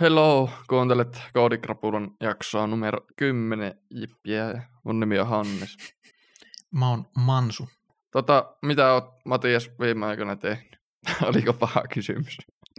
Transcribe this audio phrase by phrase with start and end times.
[0.00, 5.76] Hello, kuuntelet Koodikrapulan jaksoa numero 10, jippiä, mun nimi on Hannes.
[6.78, 7.68] Mä oon Mansu.
[8.12, 10.76] Tota, mitä oot Matias viime aikoina tehnyt?
[11.28, 12.36] Oliko paha kysymys?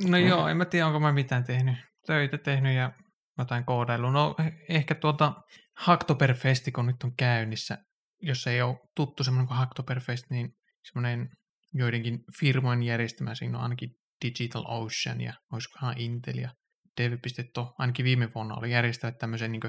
[0.08, 1.76] No joo, en mä tiedä, onko mä mitään tehnyt.
[2.08, 2.92] Töitä tehnyt ja
[3.38, 4.12] jotain koodailu.
[4.12, 4.36] No
[4.70, 5.34] ehkä tuota
[5.78, 7.78] Hacktoberfesti, kun nyt on käynnissä,
[8.22, 10.54] jos ei ole tuttu semmoinen kuin Hacktoberfest, niin
[10.84, 11.30] semmoinen
[11.74, 13.90] joidenkin firmojen järjestämä, siinä on ainakin
[14.26, 16.50] Digital Ocean ja olisikohan Intel ja
[16.98, 19.62] dev.to, ainakin viime vuonna oli järjestänyt tämmöisen niin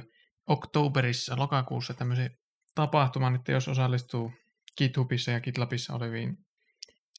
[0.49, 2.31] oktoberissa, lokakuussa tämmöisen
[2.75, 4.33] tapahtuman, että jos osallistuu
[4.79, 6.37] GitHubissa ja GitLabissa oleviin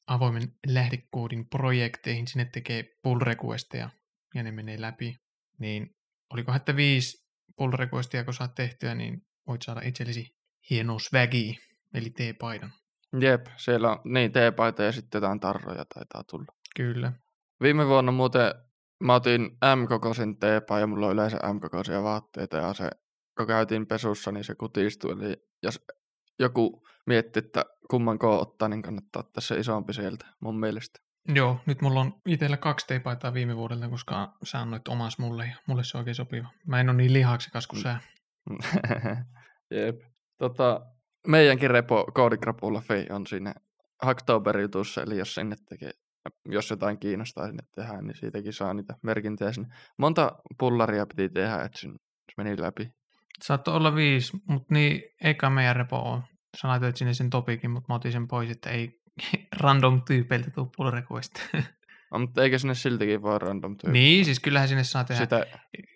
[0.06, 3.90] avoimen lähdekoodin projekteihin, sinne tekee pull requesteja
[4.34, 5.16] ja ne menee läpi,
[5.58, 5.90] niin
[6.32, 7.24] oliko että viisi
[7.56, 10.36] pull requestia, kun saat tehtyä, niin voit saada itsellesi
[10.70, 11.58] hieno swagi,
[11.94, 12.72] eli T-paidan.
[13.20, 16.46] Jep, siellä on niin T-paita ja sitten jotain tarroja taitaa tulla.
[16.76, 17.12] Kyllä.
[17.62, 18.54] Viime vuonna muuten
[19.00, 22.90] mä otin M-kokoisen teepaa ja mulla on yleensä M-kokoisia vaatteita ja se,
[23.36, 25.12] kun käytiin pesussa, niin se kutistui.
[25.12, 25.84] Eli jos
[26.38, 31.00] joku miettii, että kumman koo ottaa, niin kannattaa ottaa se isompi sieltä mun mielestä.
[31.28, 35.56] Joo, nyt mulla on itsellä kaksi teepaitaa viime vuodelta, koska sä annoit omas mulle ja
[35.66, 36.48] mulle se on oikein sopiva.
[36.66, 37.98] Mä en ole niin lihaksikas kuin sä.
[39.74, 40.00] Jep.
[40.38, 40.80] Tota,
[41.26, 43.54] meidänkin repo koodikrapulla Fei on siinä
[44.02, 45.90] Hacktober-jutussa, eli jos sinne tekee
[46.46, 49.74] jos jotain kiinnostaa sinne tehdä, niin siitäkin saa niitä merkintöjä sinne.
[49.98, 51.88] Monta pullaria piti tehdä, että se
[52.36, 52.90] meni läpi?
[53.42, 56.22] Saattoi olla viisi, mutta niin eikä meidän repo ole.
[56.60, 59.00] Sä laitoit sinne sen topikin, mutta mä otin sen pois, että ei
[59.60, 61.32] random tyypeiltä tuu pull request.
[62.12, 63.98] No, mutta eikö sinne siltikin voi random tyyppi?
[63.98, 65.20] Niin, siis kyllähän sinne saa tehdä.
[65.20, 65.46] Sitä...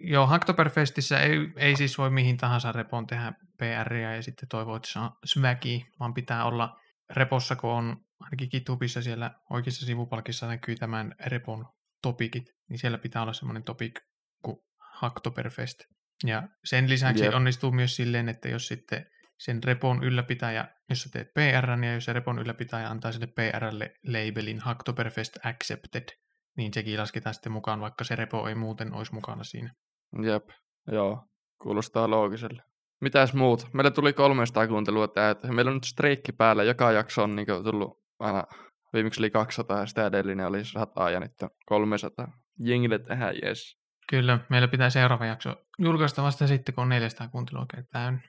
[0.00, 4.88] Joo, Hacktoberfestissä ei, ei siis voi mihin tahansa repoon tehdä PR ja sitten toivoa, että
[4.88, 11.14] saa swagia, vaan pitää olla repossa, kun on ainakin GitHubissa siellä oikeassa sivupalkissa näkyy tämän
[11.26, 11.66] repon
[12.02, 14.00] topikit, niin siellä pitää olla semmoinen topik
[14.42, 15.78] kuin Hacktoberfest.
[16.26, 17.34] Ja sen lisäksi yep.
[17.34, 19.06] onnistuu myös silleen, että jos sitten
[19.38, 23.94] sen repon ylläpitäjä, jos sä teet PR, ja jos se repon ylläpitäjä antaa sille PRlle
[24.06, 26.08] labelin Hacktoberfest Accepted,
[26.56, 29.74] niin sekin lasketaan sitten mukaan, vaikka se repo ei muuten olisi mukana siinä.
[30.22, 30.48] Jep,
[30.92, 31.24] joo,
[31.62, 32.62] kuulostaa loogiselle.
[33.00, 33.66] Mitäs muut?
[33.72, 35.52] Meillä tuli 300 kuuntelua täältä.
[35.52, 36.64] Meillä on nyt streikki päällä.
[36.64, 38.44] Joka jakso on niin tullut aina
[38.92, 41.32] viimeksi oli 200 ja sitä edellinen oli 100 ja nyt
[41.66, 42.32] 300.
[42.58, 43.78] Jengille tehdään, jes.
[44.10, 48.20] Kyllä, meillä pitää seuraava jakso julkaista vasta sitten, kun on 400 kuuntelua täynnä.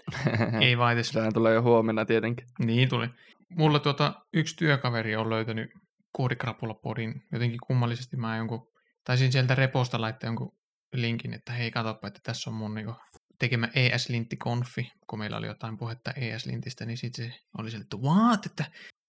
[0.66, 1.08] Ei vaitis.
[1.08, 2.46] Sehän tulee jo huomenna tietenkin.
[2.58, 3.08] Niin tuli.
[3.50, 5.70] Mulla tuota, yksi työkaveri on löytänyt
[6.12, 7.22] koodikrapulapodin.
[7.32, 8.66] Jotenkin kummallisesti mä jonkun,
[9.04, 10.52] taisin sieltä reposta laittaa jonkun
[10.92, 12.94] linkin, että hei katoppa, että tässä on mun niinku
[13.42, 18.46] tekemä ES-lintti-konfi, kun meillä oli jotain puhetta ES-lintistä, niin sitten se oli sille, että what,
[18.46, 18.64] että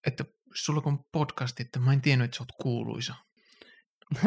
[0.08, 3.16] että sulla on podcast, että mä en tiennyt, että sä oot kuuluisa.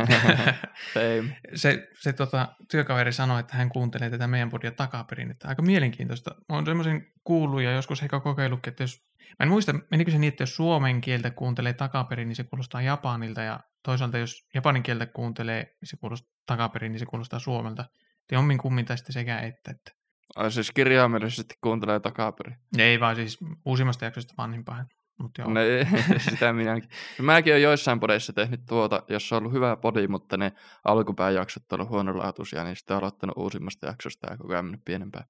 [1.54, 6.30] se se tota, työkaveri sanoi, että hän kuuntelee tätä meidän podia takaperin, että aika mielenkiintoista.
[6.48, 8.98] Mä oon semmoisen kuullut ja joskus ehkä kokeillutkin, että jos,
[9.38, 12.82] mä en muista, menikö se niin, että jos suomen kieltä kuuntelee takaperin, niin se kuulostaa
[12.82, 17.84] japanilta ja toisaalta jos japanin kieltä kuuntelee, niin se kuulostaa takaperin, niin se kuulostaa suomelta.
[18.32, 19.70] On kummin tästä sekä että.
[19.70, 19.95] että.
[20.36, 22.56] Ai siis kirjaimellisesti kuuntelee takaperin?
[22.78, 24.84] Ei vaan siis uusimmasta jaksosta vanhimpaa.
[25.18, 25.50] Mut joo.
[25.50, 25.62] Ne,
[26.30, 26.90] sitä minäkin.
[27.22, 30.52] Mäkin olen joissain podeissa tehnyt tuota, jossa on ollut hyvä podi, mutta ne
[30.84, 35.24] alkupääjaksot on ollut huonolaatuisia, niin sitten aloittanut uusimmasta jaksosta ja koko ajan mennyt pienempään.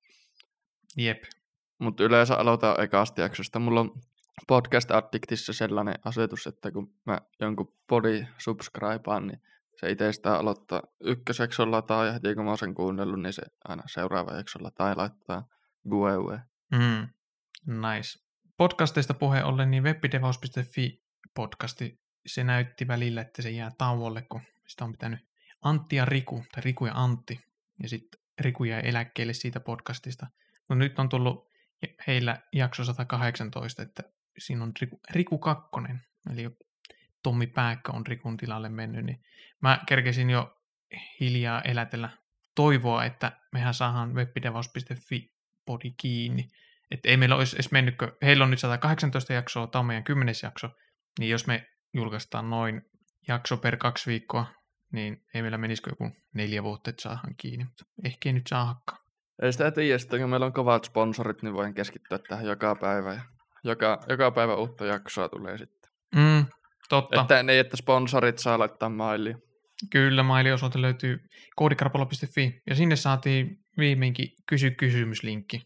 [0.96, 1.24] Jep.
[1.78, 3.58] Mutta yleensä aloitan ekasta jaksosta.
[3.58, 4.00] Mulla on
[4.46, 9.40] Podcast Addictissa sellainen asetus, että kun mä jonkun podi subscribaan, niin
[9.80, 13.82] se itse sitä aloittaa ykköseksolla tai heti kun mä oon sen kuunnellut, niin se aina
[13.86, 15.48] seuraava jaksolla tai laittaa
[15.88, 16.40] GUEUE.
[16.72, 17.08] Mm.
[17.66, 18.26] Nice.
[18.56, 21.04] Podcasteista puhe ollen, niin webdevaus.fi
[21.34, 25.20] podcasti, se näytti välillä, että se jää tauolle, kun sitä on pitänyt
[25.62, 27.40] Antti ja Riku, tai Riku ja Antti,
[27.82, 30.26] ja sitten Riku jäi eläkkeelle siitä podcastista.
[30.68, 31.48] No nyt on tullut
[32.06, 34.02] heillä jakso 118, että
[34.38, 36.00] siinä on Riku, Riku Kakkonen,
[36.32, 36.56] eli
[37.26, 39.20] Tommi Pääkkö on Rikun tilalle mennyt, niin
[39.62, 40.56] mä kerkesin jo
[41.20, 42.08] hiljaa elätellä
[42.54, 45.32] toivoa, että mehän saadaan webdevaus.fi
[45.66, 46.48] podi kiinni,
[46.90, 50.42] että ei meillä olisi edes mennyt, heillä on nyt 118 jaksoa, tämä on meidän kymmenes
[50.42, 50.68] jakso,
[51.18, 52.82] niin jos me julkaistaan noin
[53.28, 54.46] jakso per kaksi viikkoa,
[54.92, 58.96] niin ei meillä menisikö joku neljä vuotta, että saadaan kiinni, mutta ehkä ei nyt saakka.
[59.42, 63.14] Ei sitä tiedä, että kun meillä on kovat sponsorit, niin voin keskittyä tähän joka päivä
[63.14, 63.22] ja
[63.64, 65.90] joka, joka päivä uutta jaksoa tulee sitten.
[66.14, 66.46] Mm,
[66.88, 67.20] totta.
[67.20, 69.38] Että niin, että sponsorit saa laittaa mailia.
[69.90, 71.18] Kyllä, mailiosoite löytyy
[71.56, 75.62] koodikarpola.fi ja sinne saatiin viimeinkin kysy kysymyslinkki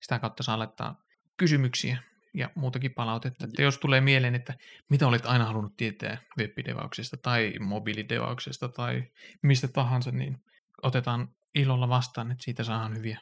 [0.00, 0.96] sitä kautta saa laittaa
[1.36, 1.98] kysymyksiä
[2.34, 3.44] ja muutakin palautetta.
[3.44, 4.54] Että jos tulee mieleen, että
[4.90, 9.02] mitä olet aina halunnut tietää webbidevauksesta tai mobiilidevauksesta tai
[9.42, 10.36] mistä tahansa, niin
[10.82, 13.18] otetaan ilolla vastaan, että siitä saadaan hyviä,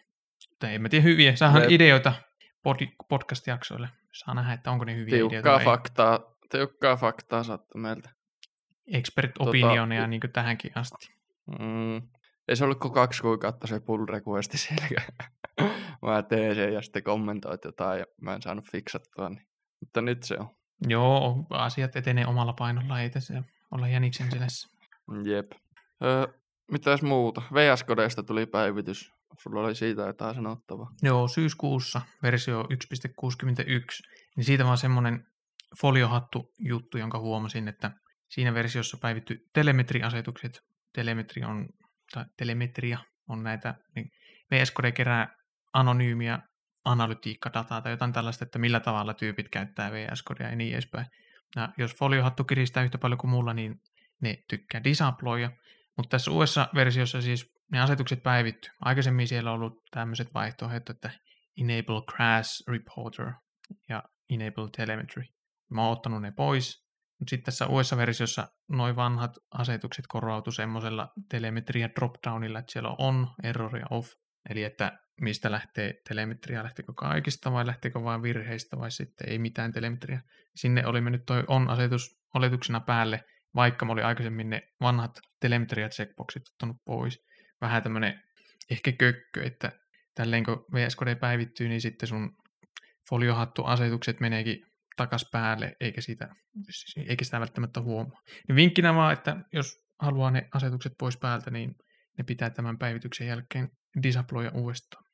[0.59, 1.71] tai en mä tiedä hyviä, saadaan Jep.
[1.71, 2.13] ideoita
[2.69, 3.89] pod- podcast-jaksoille.
[4.13, 5.65] Saa nähdä, että onko ne hyviä ideoita Tiukkaa vai ei.
[5.65, 6.21] faktaa,
[6.53, 8.11] tiukkaa faktaa saatte meiltä.
[8.87, 11.15] expert Tota- opinioneja niin kuin tähänkin asti.
[11.59, 11.97] Mm.
[12.49, 15.03] Ei se ollut kuin kaksi kuukautta se pull requesti siellä.
[16.07, 19.29] mä teen sen ja sitten kommentoit jotain ja mä en saanut fiksattua.
[19.29, 19.47] Niin.
[19.81, 20.49] Mutta nyt se on.
[20.89, 24.69] Joo, asiat etenee omalla painolla, ei tässä olla jäniksen selässä.
[25.25, 25.53] Jep.
[26.05, 26.27] Öö,
[26.73, 27.43] mitäs muuta?
[27.55, 29.13] VS Codeista tuli päivitys.
[29.39, 30.91] Sulla oli siitä jotain sanottavaa.
[31.03, 32.67] Joo, syyskuussa versio 1.61,
[34.37, 35.27] niin siitä vaan semmoinen
[35.81, 37.91] foliohattu juttu, jonka huomasin, että
[38.29, 40.61] siinä versiossa päivitty telemetriasetukset,
[40.95, 41.69] telemetri on,
[42.15, 42.99] tai telemetria
[43.29, 44.11] on näitä, niin
[44.51, 45.37] VS Code kerää
[45.73, 46.39] anonyymiä
[46.85, 51.07] analytiikkadataa tai jotain tällaista, että millä tavalla tyypit käyttää VS Codea ja niin edespäin.
[51.57, 53.81] Ja jos foliohattu kiristää yhtä paljon kuin mulla, niin
[54.23, 55.51] ne tykkää disabloja.
[55.97, 58.71] Mutta tässä uudessa versiossa siis ne asetukset päivitty.
[58.81, 61.11] Aikaisemmin siellä on ollut tämmöiset vaihtoehdot, että
[61.57, 63.33] Enable Crash Reporter
[63.89, 65.23] ja Enable Telemetry.
[65.73, 66.83] Mä oon ottanut ne pois,
[67.19, 72.97] mutta sitten tässä uudessa versiossa noin vanhat asetukset korvautu semmoisella telemetria dropdownilla, että siellä on
[72.99, 74.09] on, error ja off.
[74.51, 79.73] Eli että mistä lähtee telemetria, lähteekö kaikista vai lähteekö vain virheistä vai sitten ei mitään
[79.73, 80.21] telemetria.
[80.57, 83.25] Sinne oli mennyt toi on-asetus oletuksena päälle,
[83.55, 87.19] vaikka mä olin aikaisemmin ne vanhat telemetria checkboxit ottanut pois.
[87.61, 88.23] Vähän tämmöinen
[88.71, 89.73] ehkä kökkö, että
[90.15, 92.37] tälleen kun VS Code päivittyy, niin sitten sun
[93.11, 96.29] foliohattu-asetukset meneekin takas päälle, eikä, siitä,
[97.09, 98.21] eikä sitä välttämättä huomaa.
[98.49, 101.75] Niin vinkkinä vaan, että jos haluaa ne asetukset pois päältä, niin
[102.19, 103.69] ne pitää tämän päivityksen jälkeen
[104.03, 105.05] disaploja uudestaan.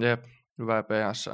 [0.00, 0.24] Jep,
[0.58, 1.30] hyvä PS.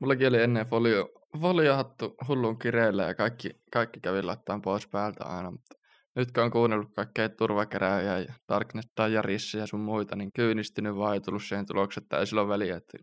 [0.00, 1.08] Mullakin oli ennen folio,
[1.40, 5.76] foliohattu hullun kireillä ja kaikki, kaikki kävi laittaa pois päältä aina, mutta
[6.16, 10.96] nyt kun on kuunnellut kaikkea turvakeräjää ja Darknet tai Jarissia ja sun muita, niin kyynistynyt
[10.96, 12.98] vaan ja tullut siihen tulokseen, että ei sillä ole väliä, että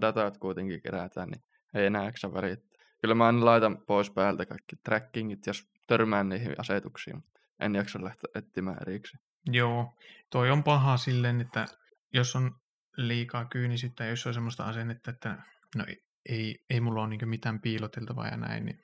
[0.00, 1.42] datat kuitenkin kerätään, niin
[1.74, 2.56] ei enää jaksa väliä.
[3.00, 7.22] Kyllä mä aina laitan pois päältä kaikki trackingit, jos törmään niihin asetuksiin,
[7.60, 9.22] en jaksa lähteä etsimään erikseen.
[9.46, 9.94] Joo,
[10.30, 11.66] toi on paha silleen, että
[12.14, 12.50] jos on
[12.96, 15.36] liikaa kyynisyyttä, jos on semmoista asennetta, että
[15.76, 15.84] no
[16.28, 18.78] ei, ei mulla ole niin mitään piiloteltavaa ja näin, niin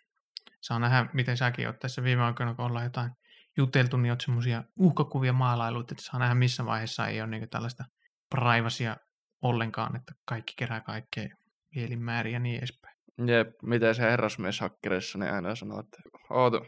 [0.62, 3.10] saa nähdä, miten säkin oot tässä viime aikoina, kun ollaan jotain
[3.56, 7.84] juteltu, niin oot semmoisia uhkakuvia maalailuita, että saa nähdä missä vaiheessa ei ole niin tällaista
[8.30, 8.96] privacya
[9.42, 11.28] ollenkaan, että kaikki kerää kaikkea
[11.74, 12.95] mielinmääriä ja niin edespäin.
[13.26, 15.98] Jep, miten se herrasmies hakkerissa ne aina sanoo, että
[16.30, 16.58] ootu,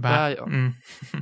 [0.00, 0.46] Vä- oo.
[0.46, 0.72] mm,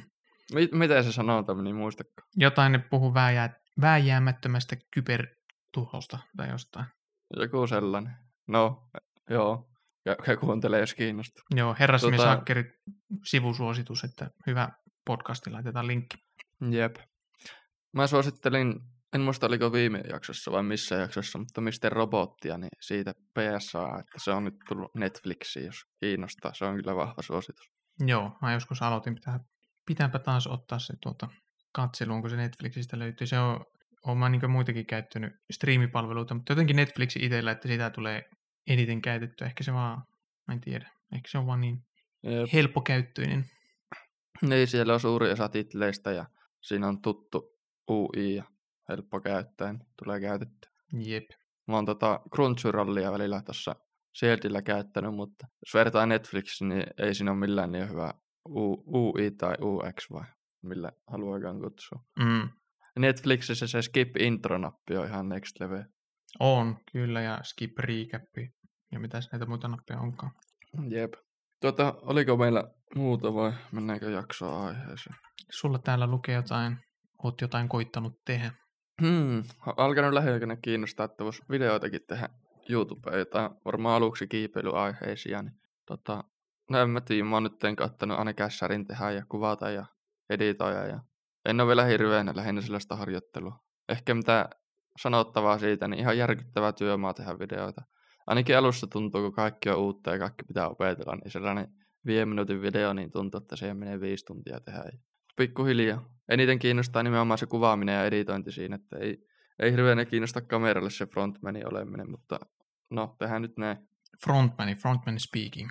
[0.54, 2.28] mit, miten se sanoo tämmöinen, muistakaan.
[2.36, 6.86] jotain ne puhuu vääjää, vääjäämättömästä kybertuhosta tai jostain.
[7.36, 8.12] Joku sellainen.
[8.48, 8.88] No,
[9.30, 9.68] joo.
[10.04, 11.42] Ja, ja kuuntelee, jos kiinnostaa.
[11.54, 12.64] Joo, herrasmies Tota-
[13.24, 14.68] sivusuositus, että hyvä
[15.06, 16.16] podcasti, laitetaan linkki.
[16.70, 16.96] Jep.
[17.92, 18.80] Mä suosittelin,
[19.14, 21.92] en muista oliko viime jaksossa vai missä jaksossa, mutta Mr.
[21.92, 26.54] Robottia, niin siitä PSA, että se on nyt tullut Netflixiin, jos kiinnostaa.
[26.54, 27.66] Se on kyllä vahva suositus.
[28.06, 29.40] Joo, mä joskus aloitin, pitää,
[29.86, 31.28] pitääpä taas ottaa se tuota
[31.72, 33.26] katseluun, kun se Netflixistä löytyy.
[33.26, 33.64] Se on,
[34.06, 38.22] on mä niin muitakin käyttänyt striimipalveluita, mutta jotenkin Netflix itsellä, että sitä tulee
[38.66, 39.46] eniten käytettyä.
[39.46, 40.02] Ehkä se vaan,
[40.48, 41.84] mä en tiedä, ehkä se on vaan niin
[42.22, 42.52] Jep.
[42.52, 43.44] helppokäyttöinen.
[44.42, 46.26] Niin, siellä on suuri osa titleistä ja
[46.62, 47.58] siinä on tuttu
[47.90, 48.44] UI ja
[48.92, 50.68] helppo käyttää, niin tulee käytetty.
[50.92, 51.24] Jep.
[51.68, 53.76] Mä oon tota Crunchyrollia välillä tuossa
[54.18, 58.14] Shieldillä käyttänyt, mutta jos vertaa Netflixiin, niin ei siinä ole millään niin hyvä
[58.48, 60.24] U- UI tai UX vai
[60.62, 62.04] millä haluakaan kutsua.
[62.18, 62.48] Mm.
[62.98, 65.84] Netflixissä se skip intro-nappi on ihan next level.
[66.40, 68.22] On, kyllä, ja skip recap
[68.92, 70.32] ja mitäs näitä muita nappeja onkaan.
[70.88, 71.12] Jep.
[71.60, 75.16] Tuota, oliko meillä muuta vai mennäänkö jaksoa aiheeseen?
[75.50, 76.78] Sulla täällä lukee jotain,
[77.24, 78.52] oot jotain koittanut tehdä.
[79.00, 79.42] Hmm,
[79.76, 82.28] alkanut lähiaikana kiinnostaa, että vois videoitakin tehdä
[82.68, 85.54] YouTubeen, jotain varmaan aluksi kiipeilyaiheisia, niin
[85.86, 86.24] tota,
[86.70, 89.86] no en mä tiedä, mä oon nyt kattanut aina kässärin tehdä ja kuvata ja
[90.30, 91.00] editoida ja
[91.44, 93.58] en ole vielä hirveänä lähinnä sellaista harjoittelua.
[93.88, 94.48] Ehkä mitä
[95.02, 97.82] sanottavaa siitä, niin ihan järkyttävää työmaa tehdä videoita.
[98.26, 101.68] Ainakin alussa tuntuu, kun kaikki on uutta ja kaikki pitää opetella, niin sellainen
[102.06, 104.82] viiden minuutin video, niin tuntuu, että siihen menee viisi tuntia tehdä.
[105.36, 106.12] Pikkuhiljaa.
[106.28, 109.26] Eniten kiinnostaa nimenomaan se kuvaaminen ja editointi siinä, että ei,
[109.58, 112.40] ei hirveänä kiinnosta kameralle se frontmanin oleminen, mutta
[112.90, 113.76] no, tehdään nyt näin.
[114.24, 115.70] Frontmani, frontman speaking.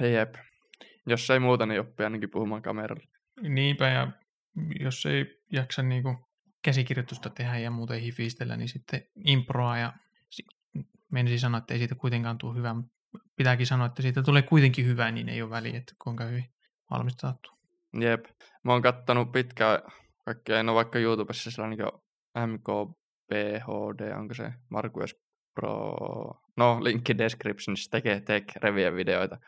[0.00, 0.34] Hei jep.
[1.06, 3.08] Jos ei muuta, niin oppii ainakin puhumaan kameralle.
[3.42, 4.12] Niinpä, ja
[4.80, 6.16] jos ei jaksa niinku
[6.62, 9.92] käsikirjoitusta tehdä ja muuten hifistellä, niin sitten improa ja
[10.30, 10.46] si-
[11.12, 12.92] menisin sanoa, että ei siitä kuitenkaan tule hyvä, mutta
[13.36, 16.44] pitääkin sanoa, että siitä tulee kuitenkin hyvä, niin ei ole väliä, että kuinka hyvin
[16.90, 17.52] valmistautuu.
[18.00, 18.24] Jep.
[18.66, 19.78] Mä oon kattanut pitkään
[20.24, 22.02] kaikkea, no vaikka YouTubessa sellainen kuin
[22.46, 22.96] MK
[23.28, 25.16] PHD, onko se Markus
[25.54, 25.94] Pro,
[26.56, 29.38] no linkki descriptionissa tekee tech revien videoita.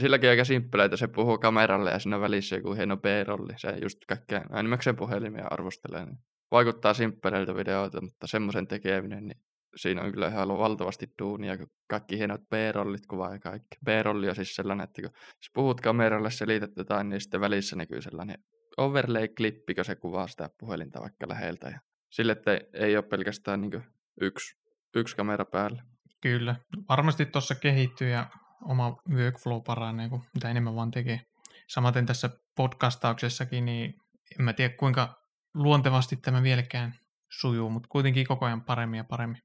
[0.00, 4.44] Silläkin aika simppeleitä, se puhuu kameralle ja siinä välissä joku hieno B-rolli, se just kaikkea
[4.58, 6.04] enimmäkseen puhelimia arvostelee.
[6.04, 6.18] Niin
[6.50, 9.40] vaikuttaa simppeleiltä videoita, mutta semmoisen tekeminen, niin
[9.76, 13.76] siinä on kyllä ihan valtavasti duunia, kun kaikki hienot B-rollit kuvaa ja kaikki.
[13.84, 15.10] B-rolli on siis sellainen, että kun
[15.54, 18.36] puhut kameralle, selität jotain, niin sitten välissä näkyy sellainen
[18.76, 21.68] overlay-klippi, kun se kuvaa sitä puhelinta vaikka läheltä.
[21.68, 23.84] Ja sille, että ei ole pelkästään niin
[24.20, 24.56] yksi,
[24.96, 25.82] yksi kamera päällä.
[26.20, 26.56] Kyllä.
[26.88, 28.26] Varmasti tuossa kehittyy ja
[28.64, 31.20] oma workflow paranee, kun mitä enemmän vaan tekee.
[31.68, 33.94] Samaten tässä podcastauksessakin, niin
[34.38, 35.14] en mä tiedä kuinka
[35.54, 36.94] luontevasti tämä vieläkään
[37.30, 39.38] sujuu, mutta kuitenkin koko ajan paremmin ja paremmin.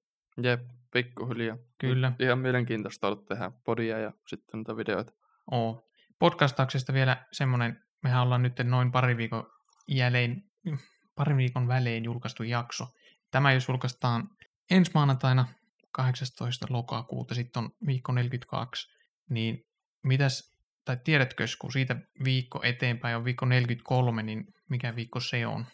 [0.44, 1.58] Jep, pikkuhiljaa.
[1.78, 2.12] Kyllä.
[2.20, 5.14] Ihan mielenkiintoista ollut tehdä podia ja sitten niitä videoita.
[5.52, 5.90] Oo.
[6.20, 9.44] Podcastauksesta vielä semmoinen, mehän ollaan nyt noin pari viikon
[9.88, 10.44] jälleen,
[11.16, 12.88] pari viikon välein julkaistu jakso.
[13.32, 14.30] Tämä jos julkaistaan
[14.72, 15.48] ensi maanantaina
[15.92, 16.68] 18.
[16.70, 18.88] lokakuuta, sitten on viikko 42,
[19.30, 19.66] niin
[20.04, 25.66] mitäs, tai tiedätkö, kun siitä viikko eteenpäin on viikko 43, niin mikä viikko se on?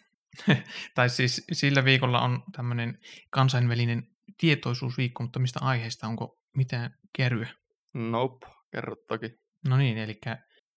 [0.94, 2.98] tai siis sillä viikolla on tämmöinen
[3.30, 4.02] kansainvälinen
[4.38, 7.48] tietoisuusviikko, mutta mistä aiheesta onko mitään kerryä?
[7.94, 9.30] Nope, kerro toki.
[9.68, 10.20] No niin, eli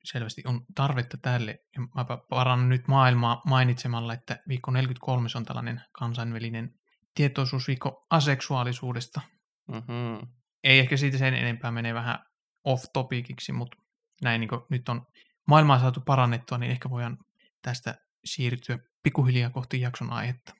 [0.03, 1.51] selvästi on tarvetta tälle.
[1.51, 6.69] Ja mä parannan nyt maailmaa mainitsemalla, että viikko 43 on tällainen kansainvälinen
[7.15, 9.21] tietoisuusviikko aseksuaalisuudesta.
[9.67, 10.27] Mm-hmm.
[10.63, 12.19] Ei ehkä siitä sen enempää menee vähän
[12.67, 13.77] off-topiciksi, mutta
[14.23, 15.05] näin niin nyt on
[15.47, 17.17] maailmaa saatu parannettua, niin ehkä voidaan
[17.61, 20.53] tästä siirtyä pikkuhiljaa kohti jakson aihetta.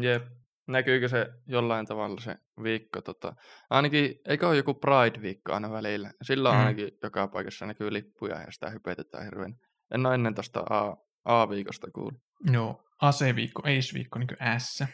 [0.00, 0.22] Jep.
[0.66, 3.00] Näkyykö se jollain tavalla se viikko?
[3.00, 3.34] Tota,
[3.70, 6.10] ainakin, eikö ole joku Pride-viikko aina välillä?
[6.22, 6.58] Sillä mm.
[6.58, 9.54] ainakin joka paikassa näkyy lippuja ja sitä hypetetään hirveän.
[9.94, 12.20] En ole ennen tuosta A, A-viikosta kuullut.
[12.52, 14.84] Joo, aseviikko, Ace-viikko, niin kuin S.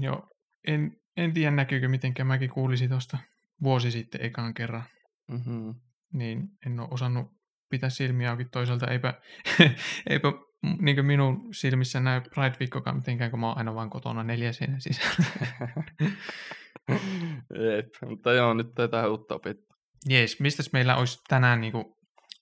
[0.00, 0.28] Joo,
[0.66, 3.18] en, en tiedä näkyykö mitenkään, mäkin kuulisin tuosta
[3.62, 4.84] vuosi sitten ekan kerran.
[5.30, 5.74] Mm-hmm.
[6.12, 7.26] Niin en ole osannut
[7.70, 8.86] pitää silmiä auki toisaalta.
[8.86, 9.14] Eipä,
[10.10, 10.28] eipä
[10.80, 15.24] niin minun silmissä näy Pride-viikkokaan mitenkään, kun mä oon aina vaan kotona neljä seinän sisällä.
[17.76, 19.74] Jep, mutta joo, nyt tätä uutta opittu.
[20.08, 21.84] Jees, mistä meillä olisi tänään niin kuin,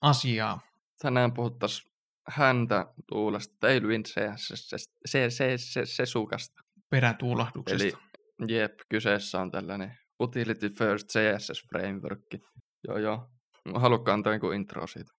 [0.01, 0.59] asiaa?
[1.01, 1.91] Tänään puhuttaisiin
[2.27, 4.05] häntä tuulesta, Tailwind
[5.83, 6.61] Sesukasta.
[6.89, 7.83] Perätuulahduksesta.
[7.83, 7.93] Eli
[8.55, 12.21] jep, kyseessä on tällainen Utility First CSS Framework.
[12.87, 13.29] Joo, joo.
[13.75, 15.11] Haluatko antaa joku intro siitä?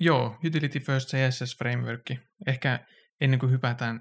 [0.00, 2.02] Joo, Utility First CSS Framework.
[2.46, 2.86] Ehkä
[3.20, 4.00] ennen kuin hypätään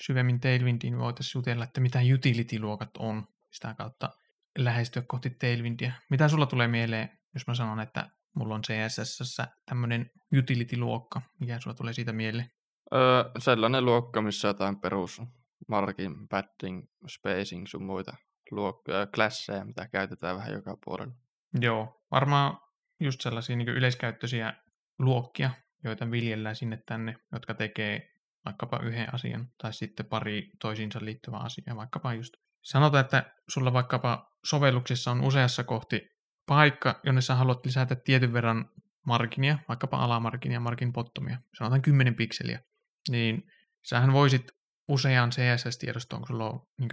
[0.00, 3.26] syvemmin Tailwindiin, voitaisiin jutella, että mitä utility-luokat on.
[3.52, 4.10] Sitä kautta
[4.58, 5.92] lähestyä kohti Tailwindia.
[6.10, 11.22] Mitä sulla tulee mieleen, jos mä sanon, että mulla on CSS tämmöinen utility-luokka?
[11.40, 12.50] Mikä sulla tulee siitä mieleen?
[12.94, 15.22] Öö, sellainen luokka, missä jotain perus
[15.68, 18.16] margin, padding, spacing sun muita
[18.50, 21.14] luokkia, klasseja, mitä käytetään vähän joka puolella.
[21.60, 22.58] Joo, varmaan
[23.00, 24.54] just sellaisia niin yleiskäyttöisiä
[25.00, 25.50] luokkia,
[25.84, 28.10] joita viljellään sinne tänne, jotka tekee
[28.44, 32.34] vaikkapa yhden asian tai sitten pari toisiinsa liittyvää asiaa, vaikkapa just.
[32.62, 36.08] Sanotaan, että sulla vaikkapa sovelluksessa on useassa kohti
[36.46, 38.70] paikka, jonne sä haluat lisätä tietyn verran
[39.06, 42.60] marginia, vaikkapa alamarginia, margin bottomia, sanotaan 10 pikseliä,
[43.08, 43.42] niin
[43.88, 44.52] sähän voisit
[44.88, 46.90] usean CSS-tiedostoon, kun sulla on niin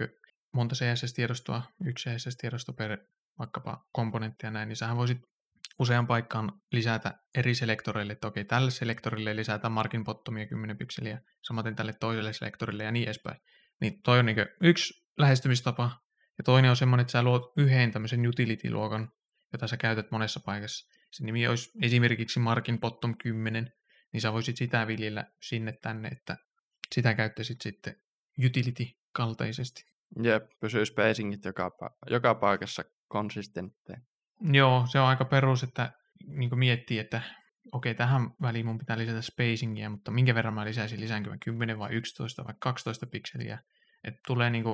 [0.52, 2.98] monta CSS-tiedostoa, yksi CSS-tiedosto per
[3.38, 5.18] vaikkapa komponentti ja näin, niin sähän voisit
[5.78, 11.76] usean paikkaan lisätä eri selektoreille, että okei, tälle selektorille lisätään margin bottomia 10 pikseliä, samaten
[11.76, 13.40] tälle toiselle selektorille ja niin edespäin.
[13.80, 15.90] Niin toi on niin yksi lähestymistapa,
[16.38, 19.12] ja toinen on semmoinen, että sä luot yhden tämmöisen utility-luokan,
[19.52, 20.88] jota sä käytät monessa paikassa.
[21.12, 23.72] Se nimi olisi esimerkiksi margin bottom 10,
[24.12, 26.36] niin sä voisit sitä viljellä sinne tänne, että
[26.94, 27.96] sitä käyttäisit sitten
[28.44, 29.84] utility-kaltaisesti.
[30.22, 31.76] Jep, pysyy spacingit joka,
[32.10, 34.00] joka paikassa konsistentteja.
[34.40, 35.92] Joo, se on aika perus, että
[36.26, 37.22] niin miettii, että
[37.72, 41.78] okei, tähän väliin mun pitää lisätä spacingia, mutta minkä verran mä lisäisin, lisäänkö mä 10
[41.78, 43.58] vai 11 vai 12 pikseliä.
[44.04, 44.64] Että tulee niin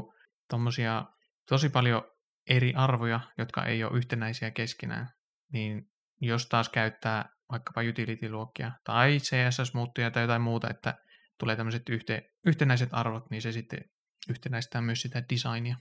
[0.51, 1.05] tommosia
[1.49, 2.03] tosi paljon
[2.49, 5.09] eri arvoja, jotka ei ole yhtenäisiä keskenään.
[5.53, 5.91] Niin
[6.21, 10.95] jos taas käyttää vaikkapa utility-luokkia tai CSS-muuttuja tai jotain muuta, että
[11.39, 13.81] tulee tämmöiset yhte, yhtenäiset arvot, niin se sitten
[14.29, 15.77] yhtenäistää myös sitä designia.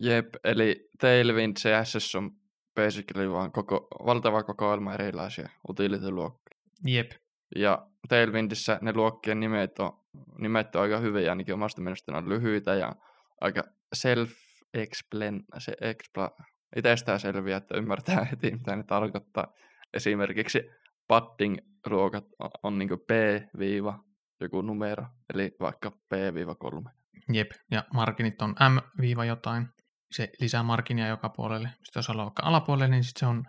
[0.00, 2.39] Jep, eli Tailwind CSS on
[2.84, 6.58] basically vaan koko, valtava kokoelma erilaisia utility-luokkia.
[6.86, 7.10] Jep.
[7.56, 9.92] Ja Tailwindissä ne luokkien nimet on,
[10.38, 12.92] nimet on aika hyviä, ainakin omasta mielestä on lyhyitä ja
[13.40, 13.62] aika
[13.96, 16.30] self-explain, se expla,
[16.76, 19.54] itsestään selviä, että ymmärtää heti, mitä ne tarkoittaa.
[19.94, 20.62] Esimerkiksi
[21.08, 23.54] padding-luokat on, on niin P-
[24.40, 26.90] joku numero, eli vaikka P-3.
[27.32, 29.68] Jep, ja marginit on M- jotain.
[30.12, 31.68] Se lisää markinia joka puolelle.
[31.68, 33.44] Sitten jos haluaa vaikka alapuolelle, niin sitten se on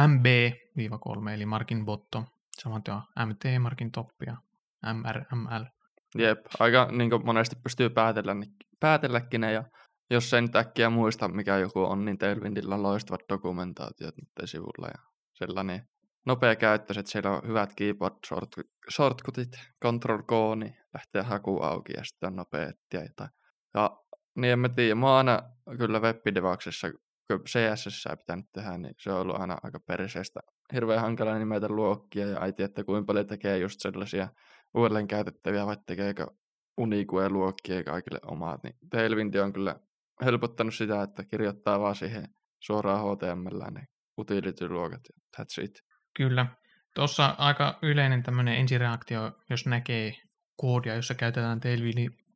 [0.00, 2.26] MB-3, eli markin bottom.
[2.62, 4.36] Samoin on MT, markin top ja
[4.94, 5.64] MRML.
[6.18, 8.36] Jep, aika niin monesti pystyy päätellä,
[8.80, 9.64] päätelläkin ne, ja
[10.10, 15.02] jos sen äkkiä muista, mikä joku on, niin Tailwindilla loistavat dokumentaatiot nyt sivulla ja
[15.34, 15.82] sellainen
[16.26, 18.14] nopea käyttö, että siellä on hyvät keyboard
[18.92, 19.48] shortcutit,
[19.82, 23.30] Control K, niin lähtee haku auki ja sitten on nopea etsiä jotain.
[23.74, 23.90] Ja
[24.36, 25.42] niin en mä tiedä, mä oon aina
[25.78, 26.90] kyllä webbidevaksessa,
[27.28, 30.40] kun CSS pitänyt tehdä, niin se on ollut aina aika perseestä.
[30.72, 34.28] Hirveän hankala nimetä luokkia ja äiti, että kuinka paljon tekee just sellaisia
[34.74, 36.26] uudelleen käytettäviä, vai tekeekö
[36.80, 38.62] Unique-luokkia kaikille omaat.
[38.62, 39.76] Niin Tailwind on kyllä
[40.24, 42.28] helpottanut sitä, että kirjoittaa vaan siihen
[42.60, 43.86] suoraan HTML ne
[44.18, 45.82] utility-luokat ja that's it.
[46.16, 46.46] Kyllä.
[46.94, 50.12] Tuossa aika yleinen tämmöinen ensireaktio, jos näkee
[50.56, 51.60] koodia, jossa käytetään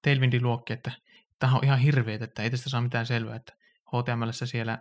[0.02, 0.92] Tailwindin luokkia, että
[1.38, 3.52] tämä on ihan hirveet, että ei tästä saa mitään selvää, että
[3.86, 4.78] HTML siellä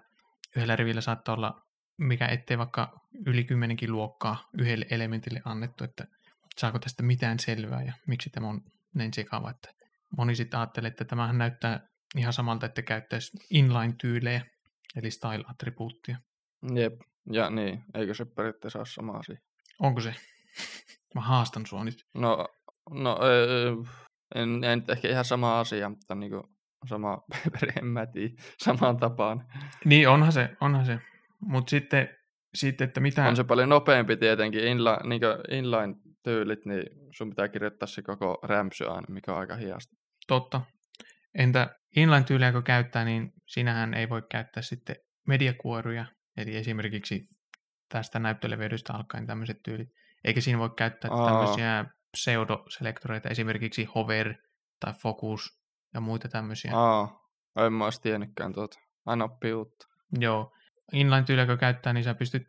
[0.55, 1.63] yhdellä rivillä saattaa olla
[1.97, 6.07] mikä ettei vaikka yli kymmenenkin luokkaa yhdelle elementille annettu, että
[6.57, 8.61] saako tästä mitään selvää ja miksi tämä on
[8.95, 9.73] näin sekava, että
[10.17, 14.45] moni sitten ajattelee, että tämähän näyttää ihan samalta, että käyttäisi inline-tyylejä,
[14.95, 16.17] eli style-attribuuttia.
[16.75, 19.37] Jep, ja niin, eikö se periaatteessa ole sama asia?
[19.79, 20.15] Onko se?
[21.15, 22.05] Mä haastan sua nyt.
[22.13, 22.47] No,
[22.89, 23.17] no
[24.35, 26.43] en, en ehkä ihan sama asia, mutta niin kuin
[26.89, 27.21] sama,
[27.77, 29.47] en mä tiedä, samaan tapaan.
[29.85, 30.99] Niin, onhan se, onhan se.
[31.39, 32.09] Mutta sitten,
[32.55, 33.27] sitten, että mitä...
[33.27, 35.21] On se paljon nopeampi tietenkin, Inla, niin
[35.51, 36.83] inline-tyylit, niin
[37.17, 39.95] sun pitää kirjoittaa se koko rämpsy aina, mikä on aika hiasta.
[40.27, 40.61] Totta.
[41.35, 44.95] Entä inline-tyyliä kun käyttää, niin sinähän ei voi käyttää sitten
[45.27, 46.05] mediakuoruja,
[46.37, 47.27] eli esimerkiksi
[47.89, 49.89] tästä näyttöleveydestä alkaen tämmöiset tyylit.
[50.23, 51.29] Eikä siinä voi käyttää Aa.
[51.29, 51.85] tämmöisiä
[52.17, 54.33] pseudoselektoreita, esimerkiksi hover
[54.79, 55.49] tai focus
[55.93, 56.71] ja muita tämmöisiä.
[56.75, 57.19] Aa,
[57.65, 58.79] en mä olisi tiennytkään tuota.
[59.05, 59.85] Aina oppii uutta.
[60.19, 60.51] Joo.
[60.93, 62.43] Inline-tyyliä kun käyttää, niin sä pystyt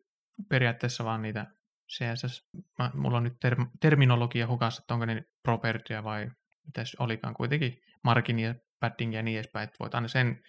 [0.49, 1.47] periaatteessa vaan niitä
[1.93, 2.43] CSS,
[2.79, 6.31] mä, mulla on nyt term, terminologia hukassa, että onko ne propertyä vai
[6.67, 10.43] mitä olikaan kuitenkin, marginia, paddingia ja niin edespäin, että voit aina sen,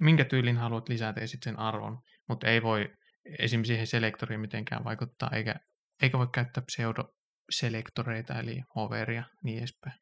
[0.00, 1.98] minkä tyylin haluat lisätä ja sitten sen arvon,
[2.28, 2.90] mutta ei voi
[3.38, 5.54] esimerkiksi siihen selektoriin mitenkään vaikuttaa, eikä,
[6.02, 6.62] eikä voi käyttää
[7.52, 9.94] pseudo-selektoreita, eli hoveria niin edespäin.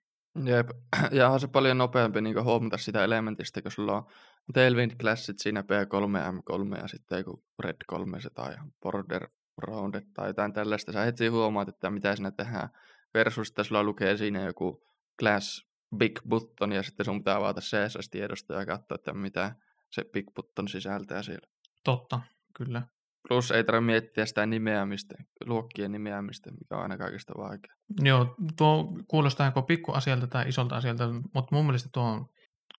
[0.44, 0.70] Jep,
[1.18, 4.06] ja on se paljon nopeampi niin huomata sitä elementistä, kun sulla on
[4.54, 10.52] Tailwind Classit siinä P3, M3 ja sitten joku Red 3 tai Border Rounded tai jotain
[10.52, 10.92] tällaista.
[10.92, 12.68] Sä heti huomaat, että mitä siinä tehdään
[13.14, 14.86] versus, että sulla lukee siinä joku
[15.18, 19.54] Class Big Button ja sitten sun pitää avata CSS-tiedosto ja katsoa, että mitä
[19.90, 21.46] se Big Button sisältää siellä.
[21.84, 22.20] Totta,
[22.54, 22.82] kyllä.
[23.28, 25.14] Plus ei tarvitse miettiä sitä nimeämistä,
[25.46, 27.74] luokkien nimeämistä, mikä on aina kaikista vaikea.
[28.00, 32.26] Joo, tuo kuulostaa joko pikkuasialta tai isolta asialta, mutta mun mielestä tuo on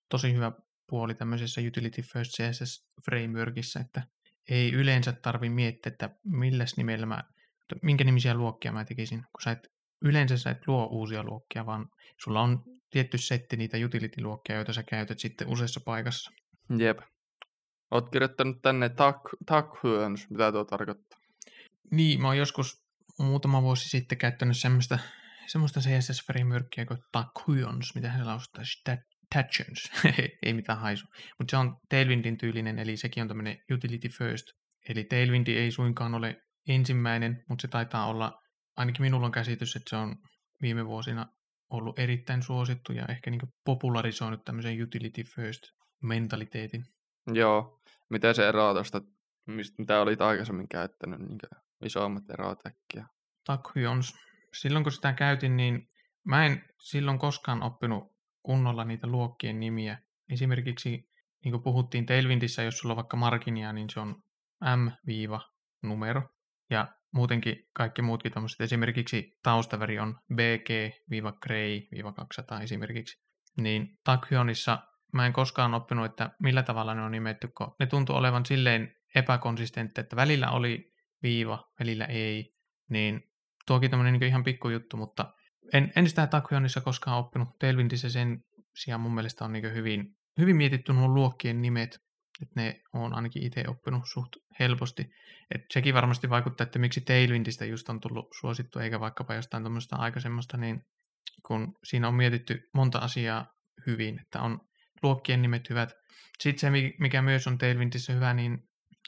[0.10, 0.52] tosi hyvä
[0.90, 4.04] puoli tämmöisessä Utility First CSS frameworkissa, että
[4.50, 7.24] ei yleensä tarvi miettiä, että milläs nimellä mä,
[7.82, 9.68] minkä nimisiä luokkia mä tekisin, kun sä et,
[10.02, 11.90] yleensä sä et luo uusia luokkia, vaan
[12.24, 16.32] sulla on tietty setti niitä utility-luokkia, joita sä käytät sitten useassa paikassa.
[16.78, 17.00] Jep.
[17.92, 18.90] Oot kirjoittanut tänne
[19.46, 21.20] Tackhyöns, mitä tuo tarkoittaa?
[21.92, 22.84] Niin, mä oon joskus
[23.20, 25.00] muutama vuosi sitten käyttänyt semmoista,
[25.48, 28.64] semmoista CSS-frameworkia kuin Tackhyöns, mitä se lausuttaa,
[29.36, 29.92] Tatchens,
[30.46, 31.06] ei mitään haisu.
[31.40, 34.46] Mutta se on Tailwindin tyylinen, eli sekin on tämmöinen utility first.
[34.90, 38.42] Eli Tailwind ei suinkaan ole ensimmäinen, mutta se taitaa olla,
[38.78, 40.16] ainakin minulla on käsitys, että se on
[40.62, 41.26] viime vuosina
[41.70, 45.62] ollut erittäin suosittu ja ehkä niin popularisoinut tämmöisen utility first
[46.04, 46.84] mentaliteetin.
[47.34, 47.81] Joo,
[48.12, 49.02] miten se eroaa tuosta,
[49.78, 51.40] mitä olit aikaisemmin käyttänyt, niin
[51.86, 53.06] isommat eroat äkkiä?
[53.46, 54.14] Takhyons.
[54.54, 55.90] Silloin kun sitä käytin, niin
[56.24, 58.04] mä en silloin koskaan oppinut
[58.44, 60.00] kunnolla niitä luokkien nimiä.
[60.30, 61.10] Esimerkiksi,
[61.44, 64.24] niin kuin puhuttiin Tailwindissä, jos sulla on vaikka marginia, niin se on
[64.76, 66.22] M-numero.
[66.70, 73.22] Ja muutenkin kaikki muutkin tämmöiset, esimerkiksi taustaväri on BG-Gray-200 esimerkiksi.
[73.62, 74.80] Niin Takhionissa
[75.14, 78.96] mä en koskaan oppinut, että millä tavalla ne on nimetty, kun ne tuntuu olevan silleen
[79.16, 80.92] epäkonsistentti, että välillä oli
[81.24, 82.54] viiva, välillä ei,
[82.90, 83.22] niin
[83.68, 85.34] tuokin tämmöinen niin ihan pikkujuttu, mutta
[85.74, 87.50] en, en sitä Takhionissa koskaan oppinut.
[87.60, 88.44] Tailwindissä sen
[88.76, 92.00] sijaan mun mielestä on niin hyvin, hyvin mietitty nuo luokkien nimet,
[92.42, 95.06] että ne on ainakin itse oppinut suht helposti.
[95.56, 99.96] Et sekin varmasti vaikuttaa, että miksi Tailwindistä just on tullut suosittu, eikä vaikkapa jostain tuommoista
[99.96, 100.82] aikaisemmasta, niin
[101.48, 103.48] kun siinä on mietitty monta asiaa
[103.88, 104.60] hyvin, että on
[105.04, 105.94] luokkien nimet hyvät.
[106.40, 108.58] Sitten se, mikä myös on Tailwindissä hyvä, niin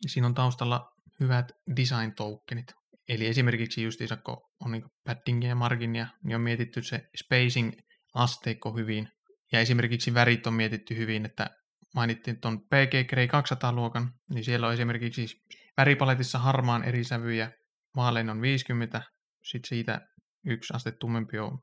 [0.08, 2.74] siinä on taustalla hyvät design tokenit.
[3.10, 7.72] Eli esimerkiksi just kun on niin paddingia ja marginia, niin on mietitty se spacing
[8.14, 9.10] asteikko hyvin.
[9.52, 11.50] Ja esimerkiksi värit on mietitty hyvin, että
[11.96, 15.28] mainittiin tuon PG Grey 200-luokan, niin siellä on esimerkiksi
[15.78, 17.52] väripaletissa harmaan eri sävyjä,
[17.96, 19.02] vaalein on 50,
[19.44, 20.02] sitten siitä
[20.46, 21.60] yksi aste tummempi on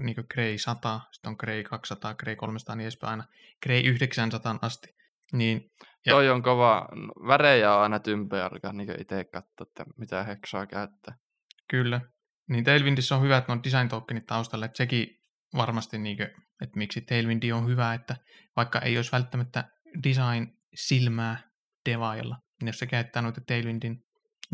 [0.00, 3.24] Niin Grey 100, sitten on Grey 200, Grey 300, niin edespäin aina
[3.62, 4.88] Grey 900 asti.
[5.32, 5.70] Niin,
[6.06, 6.12] ja...
[6.12, 6.88] Toi on kova,
[7.26, 11.14] värejä on aina tympeä alkaa niin itse katsoa, että mitä heksaa käyttää.
[11.70, 12.00] Kyllä,
[12.48, 15.06] niin Tailwindissä on hyvät nuo design tokenit taustalla, että sekin
[15.56, 16.28] varmasti, niin kuin,
[16.62, 18.16] että miksi Tailwindi on hyvä, että
[18.56, 19.64] vaikka ei olisi välttämättä
[20.04, 21.50] design-silmää
[21.90, 24.04] devailla, niin jos se käyttää noita Tailwindin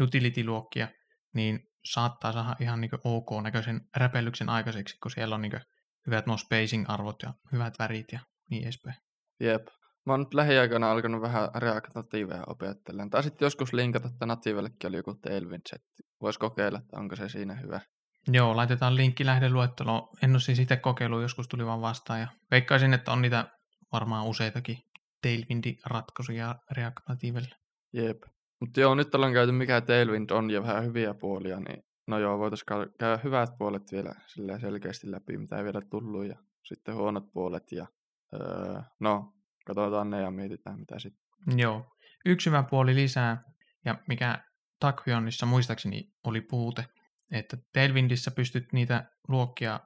[0.02, 0.88] utility-luokkia,
[1.34, 5.60] niin saattaa saada ihan niin ok-näköisen räpellyksen aikaiseksi, kun siellä on niin
[6.06, 8.96] hyvät nuo spacing-arvot ja hyvät värit ja niin edespäin.
[9.40, 9.66] Jep.
[10.06, 13.10] Mä oon nyt lähiaikoina alkanut vähän React Nativea opettelemaan.
[13.10, 16.02] Tai sitten joskus linkata, että Nativellekin oli joku Tailwind-setti.
[16.22, 17.80] Voisi kokeilla, että onko se siinä hyvä.
[18.28, 20.08] Joo, laitetaan linkki lähdeluetteloon.
[20.22, 22.20] En ole siis itse kokeillut, joskus tuli vaan vastaan.
[22.20, 23.50] Ja veikkaisin, että on niitä
[23.92, 24.78] varmaan useitakin
[25.26, 27.56] Tailwind-ratkaisuja React Nativelle.
[27.92, 28.22] Jep.
[28.60, 32.38] Mutta joo, nyt ollaan käyty mikä Tailwind on ja vähän hyviä puolia, niin no joo,
[32.38, 32.66] voitaisiin
[32.98, 34.14] käydä hyvät puolet vielä
[34.60, 37.86] selkeästi läpi, mitä ei vielä tullut, ja sitten huonot puolet, ja
[38.34, 39.32] öö, no,
[39.66, 41.28] katsotaan ne ja mietitään mitä sitten.
[41.56, 41.86] Joo,
[42.26, 43.42] yksi hyvä puoli lisää,
[43.84, 44.44] ja mikä
[44.80, 46.84] Takhyonissa muistaakseni oli puute,
[47.32, 49.80] että Tailwindissä pystyt niitä luokkia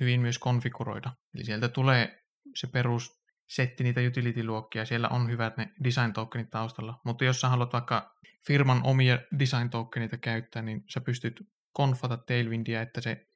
[0.00, 1.12] hyvin myös konfiguroida.
[1.34, 2.22] Eli sieltä tulee
[2.54, 3.19] se perus
[3.50, 8.14] setti niitä utility-luokkia, siellä on hyvät ne design tokenit taustalla, mutta jos sä haluat vaikka
[8.46, 13.26] firman omia design tokenita käyttää, niin sä pystyt konfata Tailwindia, että se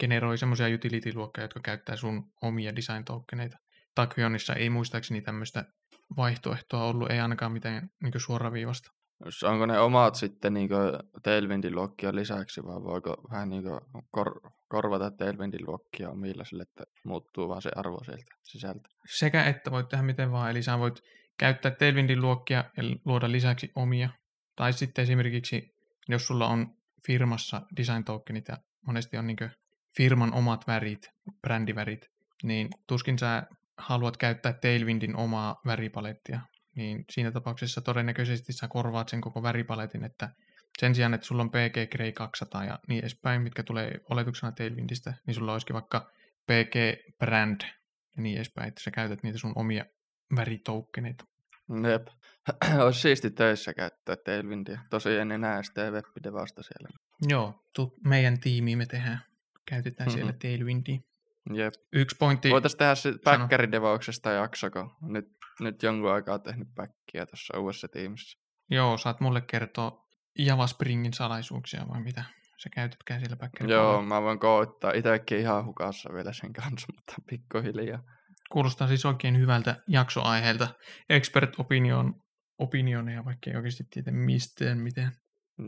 [0.00, 3.58] generoi semmoisia utility-luokkia, jotka käyttää sun omia design tokeneita.
[3.94, 5.64] Takyonissa ei muistaakseni tämmöistä
[6.16, 8.95] vaihtoehtoa ollut, ei ainakaan mitään niin suoraviivasta.
[9.44, 10.68] Onko ne omat sitten niin
[11.22, 13.62] Tailwindin luokkia lisäksi, vai voiko vähän niin
[14.10, 18.88] kor- korvata Tailwindin luokkia omilla sille, että muuttuu vaan se arvo sieltä sisältä?
[19.18, 21.02] Sekä että voit tehdä miten vaan, eli sä voit
[21.38, 24.10] käyttää Tailwindin luokkia ja luoda lisäksi omia.
[24.56, 25.74] Tai sitten esimerkiksi,
[26.08, 26.76] jos sulla on
[27.06, 29.36] firmassa design tokenit ja monesti on niin
[29.96, 32.06] firman omat värit, brändivärit,
[32.42, 33.42] niin tuskin sä
[33.78, 36.40] haluat käyttää Tailwindin omaa väripalettia,
[36.76, 40.30] niin siinä tapauksessa todennäköisesti sä korvaat sen koko väripaletin, että
[40.78, 45.14] sen sijaan, että sulla on PG Grey 200 ja niin edespäin, mitkä tulee oletuksena Tailwindistä,
[45.26, 46.10] niin sulla olisikin vaikka
[46.46, 46.74] PG
[47.18, 47.60] Brand
[48.16, 49.84] ja niin edespäin, että sä käytät niitä sun omia
[50.36, 51.24] väritoukkeneita.
[51.92, 52.06] Jep.
[52.84, 54.80] Olisi siisti töissä käyttää Tailwindia.
[54.90, 56.88] Tosi en enää sitä web vasta siellä.
[57.28, 59.20] Joo, tu- meidän tiimiin me tehdään.
[59.66, 60.18] Käytetään mm-hmm.
[60.18, 61.00] siellä Tailwindia.
[61.52, 61.74] Jep.
[61.92, 62.50] Yksi pointti...
[62.50, 64.96] Voitaisiin tehdä se päkkäridevauksesta jaksoko.
[65.02, 68.38] Nyt, nyt jonkun aikaa tehnyt päkkiä tuossa uudessa tiimissä.
[68.70, 70.06] Joo, saat mulle kertoa
[70.38, 72.24] Javaspringin salaisuuksia vai mitä
[72.62, 74.92] sä käytätkään siellä päkkärin Joo, mä voin koittaa.
[74.92, 78.02] Itsekin ihan hukassa vielä sen kanssa, mutta pikkuhiljaa.
[78.52, 80.68] Kuulostaa siis oikein hyvältä jaksoaiheelta.
[81.08, 82.14] Expert opinion,
[82.58, 85.12] opinioneja, vaikka ei oikeasti tiedä mistään miten.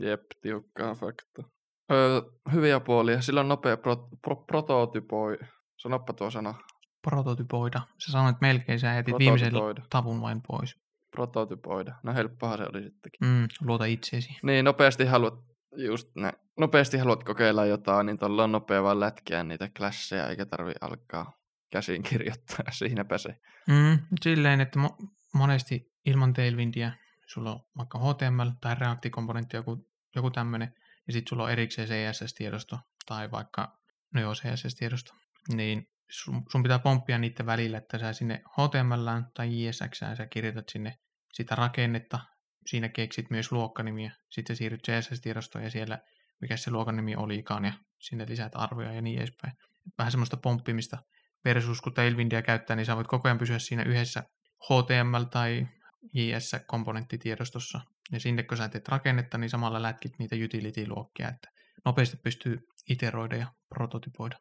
[0.01, 1.43] Jep, tiukkaa fakta.
[1.91, 2.21] Öö,
[2.51, 3.21] hyviä puolia.
[3.21, 5.37] Sillä on nopea pro, pro, prototypoi.
[5.77, 6.53] Sanoppa tuo sana.
[7.01, 7.81] Prototypoida.
[8.05, 9.53] Sä sanoit melkein, sä jätit viimeisen
[9.89, 10.75] tavun vain pois.
[11.11, 11.95] Prototypoida.
[12.03, 13.27] No helppohan se oli sittenkin.
[13.27, 14.37] Mm, luota itseesi.
[14.43, 15.33] Niin, nopeasti haluat,
[15.77, 20.45] just ne, nopeasti haluat kokeilla jotain, niin tuolla on nopea vaan lätkiä niitä klasseja, eikä
[20.45, 21.33] tarvi alkaa
[21.71, 23.39] käsin kirjoittaa, siinäpä se.
[23.67, 26.91] Mm, silleen, että mo- monesti ilman Tailwindia
[27.27, 30.73] sulla on vaikka HTML tai React-komponentti, joku, joku tämmöinen,
[31.07, 33.77] ja sitten sulla on erikseen CSS-tiedosto tai vaikka,
[34.13, 35.13] no joo, CSS-tiedosto,
[35.53, 40.69] niin sun, sun pitää pomppia niiden välillä, että sä sinne HTML tai JSX sä kirjoitat
[40.69, 40.97] sinne
[41.33, 42.19] sitä rakennetta,
[42.67, 45.99] siinä keksit myös luokkanimiä, sitten siirryt CSS-tiedostoon ja siellä,
[46.41, 49.53] mikä se luokanimi olikaan, ja sinne lisäät arvoja ja niin edespäin.
[49.97, 50.97] Vähän semmoista pomppimista
[51.45, 54.23] versus kun Tailwindia käyttää, niin sä voit koko ajan pysyä siinä yhdessä
[54.63, 55.67] HTML- tai
[56.13, 57.81] JS-komponenttitiedostossa.
[58.11, 61.49] Ja sinne kun sä teet rakennetta, niin samalla lätkit niitä utility-luokkia, että
[61.85, 64.37] nopeasti pystyy iteroida ja prototypoida.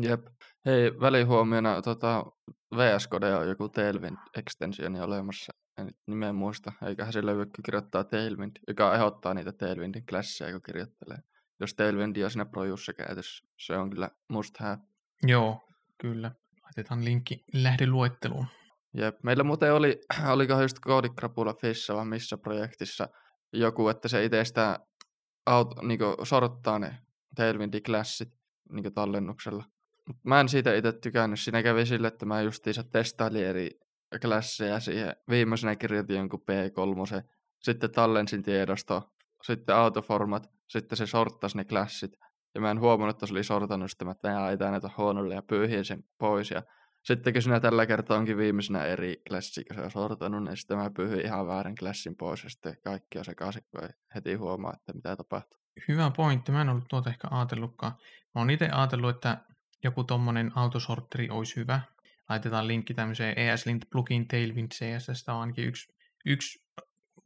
[0.00, 0.26] Jep.
[0.66, 2.24] Hei, välihuomiona tota,
[2.76, 5.52] VS Code on joku Tailwind extensioni olemassa.
[5.78, 6.72] En nyt nimeä muista.
[6.86, 11.18] Eiköhän se löydy, kirjoittaa Tailwind, joka ehdottaa niitä Tailwindin klasseja, kun kirjoittelee.
[11.60, 14.78] Jos Tailwind on siinä projussa käytössä, se on kyllä must have.
[15.22, 15.60] Joo,
[15.98, 16.32] kyllä.
[16.62, 18.46] Laitetaan linkki lähdeluetteluun.
[18.94, 19.16] Jep.
[19.22, 20.00] Meillä muuten oli,
[20.34, 23.08] oliko just koodikrapula Fissa vai missä projektissa
[23.52, 24.78] joku, että se itse sitä
[25.46, 26.98] auto, niin sorttaa ne
[27.34, 28.28] Tailwindin klassit
[28.72, 29.64] niin tallennuksella.
[30.22, 31.40] Mä en siitä itse tykännyt.
[31.40, 33.70] Siinä kävi sille, että mä justiinsa testailin eri
[34.22, 35.16] klasseja siihen.
[35.30, 37.22] Viimeisenä kirjoitin jonkun P3,
[37.62, 39.12] sitten tallensin tiedosto,
[39.42, 42.12] sitten autoformat, sitten se sorttasi ne klassit.
[42.54, 45.42] Ja mä en huomannut, että se oli sortannut sitä, että mä ei näitä huonolle ja
[45.42, 46.50] pyyhin sen pois.
[46.50, 46.62] Ja
[47.02, 50.90] sitten kun sinä tällä kertaa onkin viimeisenä eri klassi, kun sä sortanut, niin sitten mä
[50.90, 54.92] pyhyin ihan väärän klassin pois ja sitten kaikki on sekaisin, kun ei heti huomaa, että
[54.92, 55.60] mitä tapahtuu.
[55.88, 56.52] Hyvä pointti.
[56.52, 57.92] Mä en ollut tuota ehkä ajatellutkaan.
[58.34, 59.38] Mä oon itse ajatellut, että
[59.84, 61.80] joku tommonen autosortteri olisi hyvä.
[62.28, 65.28] Laitetaan linkki tämmöiseen ESLint plugin Tailwind CSS.
[65.28, 65.94] On ainakin yksi,
[66.26, 66.66] yksi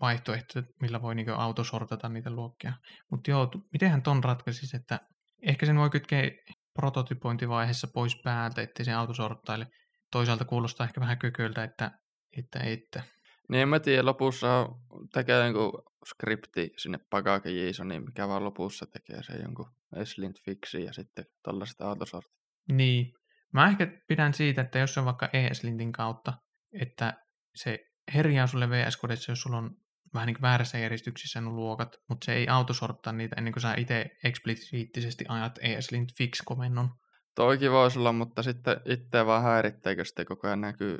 [0.01, 2.73] vaihtoehto, millä voi niin autosortata niitä luokkia.
[3.11, 5.01] Mutta joo, mitenhän ton ratkaisisi, että
[5.42, 6.31] ehkä sen voi kytkeä
[6.75, 9.66] prototypointivaiheessa pois päältä, ettei se autosorttaile.
[10.11, 11.90] Toisaalta kuulostaa ehkä vähän kököltä, että,
[12.37, 13.03] että, että.
[13.49, 14.69] Niin mä tiedä, lopussa
[15.12, 20.92] tekee jonkun skripti sinne Pagake JSONiin, mikä vaan lopussa tekee se jonkun Eslint fixi ja
[20.92, 22.45] sitten tällaiset autosortit.
[22.68, 23.12] Niin.
[23.52, 26.33] Mä ehkä pidän siitä, että jos se on vaikka ESLintin kautta,
[26.81, 27.14] että
[27.55, 27.79] se
[28.14, 29.70] herjaa sulle VS Codessa, jos sulla on
[30.14, 34.07] vähän niin väärässä järjestyksissä nuo luokat, mutta se ei autosorttaa niitä ennen kuin sä itse
[34.24, 36.88] eksplisiittisesti ajat ESLint fix-komennon.
[37.35, 40.98] Toikin voisi olla, mutta sitten itse vaan häiritteekö sitten koko ajan näkyy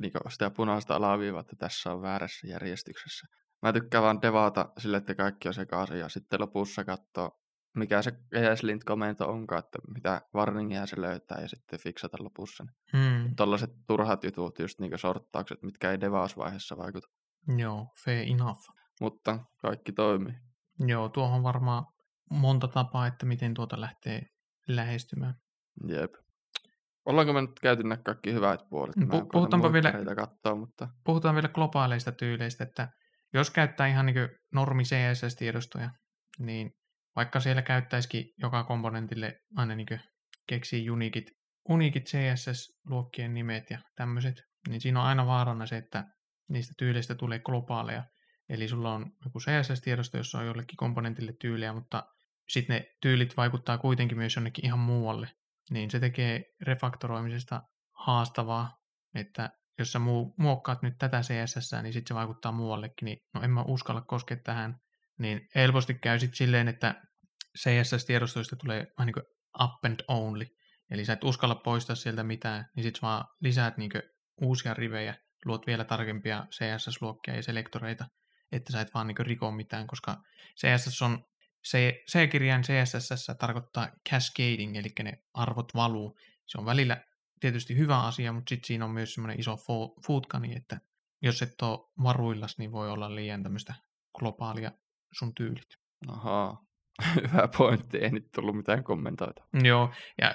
[0.00, 3.26] niin sitä punaista alaviivaa, että tässä on väärässä järjestyksessä.
[3.62, 7.30] Mä tykkään vaan devata sille, että kaikki on sekaisin ja sitten lopussa katsoa,
[7.76, 12.64] mikä se ESLint-komento onkaan, että mitä warningia se löytää ja sitten fiksata lopussa.
[12.92, 13.36] Hmm.
[13.36, 17.08] Tällaiset turhat jutut, just niin sorttaukset, mitkä ei devausvaiheessa vaikuta.
[17.56, 18.60] Joo, fair enough.
[19.00, 20.34] Mutta kaikki toimii.
[20.86, 21.84] Joo, tuohon varmaan
[22.30, 24.22] monta tapaa, että miten tuota lähtee
[24.68, 25.34] lähestymään.
[25.88, 26.14] Jep.
[27.06, 28.96] Ollaanko me nyt käyty nämä kaikki hyvät puolet?
[28.96, 30.88] Pu- puhutaanpa vielä, katsoa, mutta...
[31.04, 32.88] puhutaan vielä globaaleista tyyleistä, että
[33.34, 35.90] jos käyttää ihan niin normi CSS-tiedostoja,
[36.38, 36.70] niin
[37.18, 40.00] vaikka siellä käyttäisikin joka komponentille aina niin
[40.46, 41.30] keksii uniikit,
[41.68, 46.04] uniikit CSS-luokkien nimet ja tämmöiset, niin siinä on aina vaarana se, että
[46.48, 48.04] niistä tyyleistä tulee globaaleja.
[48.48, 52.02] Eli sulla on joku CSS-tiedosto, jossa on jollekin komponentille tyyliä, mutta
[52.48, 55.30] sitten ne tyylit vaikuttaa kuitenkin myös jonnekin ihan muualle.
[55.70, 57.62] Niin se tekee refaktoroimisesta
[58.06, 58.76] haastavaa,
[59.14, 59.98] että jos sä
[60.38, 64.36] muokkaat nyt tätä CSS, niin sitten se vaikuttaa muuallekin, niin no en mä uskalla koskea
[64.44, 64.74] tähän.
[65.18, 67.07] Niin helposti käy sitten silleen, että
[67.58, 69.24] CSS-tiedostoista tulee vähän niin kuin
[69.64, 70.46] up and only.
[70.90, 73.90] Eli sä et uskalla poistaa sieltä mitään, niin sitten vaan lisäät niin
[74.40, 78.08] uusia rivejä, luot vielä tarkempia CSS-luokkia ja selektoreita,
[78.52, 80.22] että sä et vaan niin riko mitään, koska
[80.60, 81.24] CSS on,
[82.10, 86.18] C-kirjain CSS tarkoittaa cascading, eli ne arvot valuu.
[86.46, 87.04] Se on välillä
[87.40, 89.56] tietysti hyvä asia, mutta sitten siinä on myös semmoinen iso
[90.06, 90.80] footkani, että
[91.22, 93.74] jos et ole varuillas, niin voi olla liian tämmöistä
[94.18, 94.72] globaalia
[95.18, 95.68] sun tyylit.
[96.08, 96.64] Ahaa,
[97.22, 99.44] hyvä pointti, ei nyt tullut mitään kommentoita.
[99.62, 100.34] Joo, ja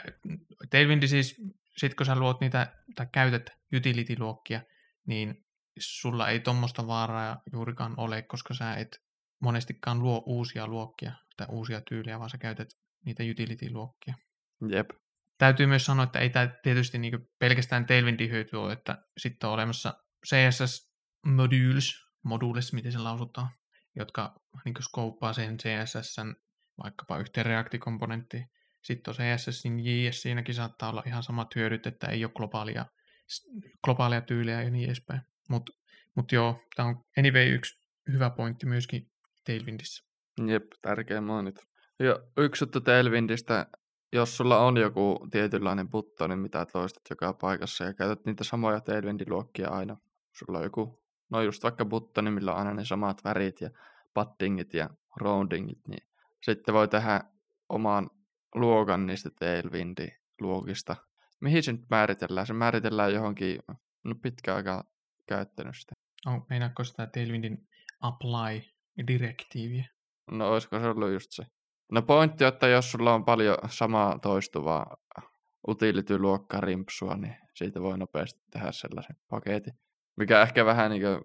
[0.70, 1.36] Tailwind siis,
[1.78, 4.62] sit kun sä luot niitä, tai käytät utility-luokkia,
[5.08, 5.46] niin
[5.80, 9.00] sulla ei tuommoista vaaraa juurikaan ole, koska sä et
[9.42, 12.68] monestikaan luo uusia luokkia tai uusia tyyliä, vaan sä käytät
[13.06, 14.16] niitä utility-luokkia.
[14.70, 14.90] Jep.
[15.38, 19.54] Täytyy myös sanoa, että ei tämä tietysti niin pelkästään Tailwindin hyöty ole, että sitten on
[19.54, 19.94] olemassa
[20.28, 20.94] CSS
[21.26, 23.50] modules, modules, miten se lausutaan,
[23.96, 26.36] jotka niin skouppaa sen CSSn
[26.84, 28.46] vaikkapa yhteen reaktikomponenttiin.
[28.82, 32.86] Sitten on CSS, niin JS siinäkin saattaa olla ihan samat hyödyt, että ei ole globaalia
[33.84, 35.22] globaalia tyyliä ja niin edespäin.
[35.50, 35.72] Mutta
[36.16, 37.80] mut joo, tämä on anyway yksi
[38.14, 39.12] hyvä pointti myöskin
[39.46, 40.04] Tailwindissä.
[40.48, 41.62] Jep, tärkeä mainita.
[42.00, 43.66] Ja yksi juttu Tailwindistä,
[44.14, 45.88] jos sulla on joku tietynlainen
[46.28, 49.98] niin mitä toistat joka paikassa ja käytät niitä samoja Tailwind-luokkia aina.
[50.32, 53.70] Sulla on joku, no just vaikka buttoni, millä on aina ne samat värit ja
[54.14, 56.08] paddingit ja roundingit, niin
[56.44, 57.22] sitten voi tehdä
[57.70, 58.10] oman
[58.56, 60.96] luokan niistä Tailwind-luokista
[61.44, 62.48] Mihin se nyt määritellään?
[62.48, 63.60] Se määritellään johonkin,
[64.04, 64.84] no pitkä aika
[65.28, 65.94] käyttänyt sitä.
[66.28, 67.68] Oh, meinaatko sitä Tailwindin
[68.02, 69.86] apply-direktiiviä?
[70.32, 71.44] No olisiko se ollut just se.
[71.92, 74.98] No pointti että jos sulla on paljon samaa toistuvaa
[75.68, 79.74] utility-luokkaa rimpsua, niin siitä voi nopeasti tehdä sellaisen paketin.
[80.18, 81.22] Mikä ehkä vähän niin kuin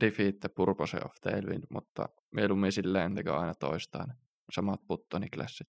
[0.00, 4.14] defeat the purpose of Tailwind, mutta mieluummin silleen, että aina toistaa ne
[4.54, 5.66] samat buttoniklassit.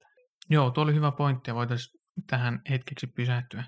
[0.50, 3.64] Joo, tuo oli hyvä pointti ja voitaisiin tähän hetkeksi pysähtyä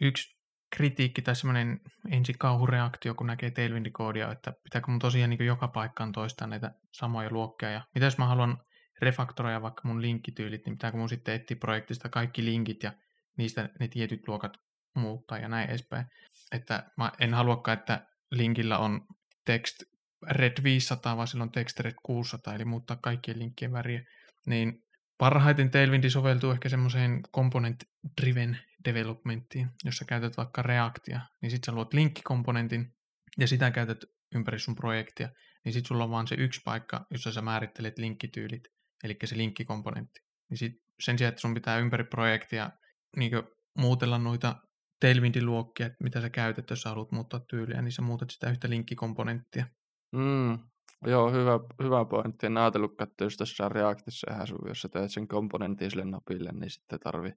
[0.00, 0.36] yksi
[0.76, 6.12] kritiikki tai semmoinen ensi kauhureaktio, kun näkee Tailwind-koodia, että pitääkö mun tosiaan niin joka paikkaan
[6.12, 7.70] toistaa näitä samoja luokkia.
[7.70, 8.58] Ja mitä jos mä haluan
[9.00, 12.92] refaktoroida vaikka mun linkkityylit, niin pitääkö mun sitten etsiä projektista kaikki linkit ja
[13.38, 14.52] niistä ne tietyt luokat
[14.94, 16.06] muuttaa ja näin edespäin.
[16.52, 19.00] Että mä en haluakaan, että linkillä on
[19.44, 19.82] text
[20.30, 24.02] red 500, vaan silloin text red 600, eli muuttaa kaikkien linkkien väriä.
[24.46, 24.82] Niin
[25.18, 31.72] parhaiten Tailwind soveltuu ehkä semmoiseen component-driven developmenttiin, jos sä käytät vaikka Reactia, niin sit sä
[31.72, 32.92] luot linkkikomponentin
[33.38, 33.98] ja sitä käytät
[34.34, 35.28] ympäri sun projektia,
[35.64, 38.62] niin sit sulla on vaan se yksi paikka, jossa sä määrittelet linkkityylit,
[39.04, 40.20] eli se linkkikomponentti.
[40.50, 42.70] Niin sit sen sijaan, että sun pitää ympäri projektia
[43.16, 43.32] niin
[43.78, 44.56] muutella noita
[45.00, 48.50] Tailwindin luokkia, että mitä sä käytät, jos sä haluat muuttaa tyyliä, niin sä muutat sitä
[48.50, 49.66] yhtä linkkikomponenttia.
[50.12, 50.58] Mm,
[51.06, 52.46] joo, hyvä, hyvä pointti.
[52.46, 56.52] En ajatellut katsoa just tässä Reactissa ihan sun, jos sä teet sen komponentin sille napille,
[56.52, 57.32] niin sitten tarvii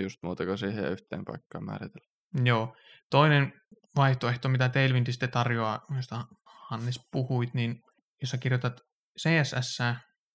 [0.00, 2.06] just muuta kuin siihen yhteen paikkaan määritellä.
[2.44, 2.76] Joo.
[3.10, 3.52] Toinen
[3.96, 7.82] vaihtoehto, mitä Tailwind sitten tarjoaa, josta Hannes puhuit, niin
[8.20, 8.80] jos sä kirjoitat
[9.20, 9.78] CSS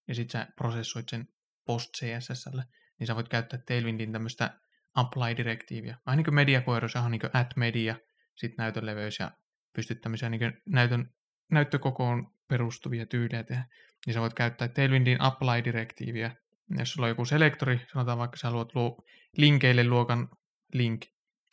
[0.07, 1.27] ja sitten sä prosessoit sen
[1.65, 2.63] post CSSlle,
[2.99, 4.59] niin sä voit käyttää Tailwindin tämmöistä
[4.95, 5.97] apply-direktiiviä.
[6.05, 7.95] Vähän niin kuin mediakoiru, se on niin kuin add media,
[8.37, 9.31] sitten näytönleveys ja
[9.75, 11.13] pystyt tämmöisiä niin näytön,
[11.51, 13.65] näyttökokoon perustuvia tyylejä tehdä.
[14.05, 16.35] Niin sä voit käyttää Tailwindin apply-direktiiviä.
[16.77, 18.97] Jos sulla on joku selektori, sanotaan vaikka sä haluat luo
[19.37, 20.29] linkeille luokan
[20.73, 21.01] link,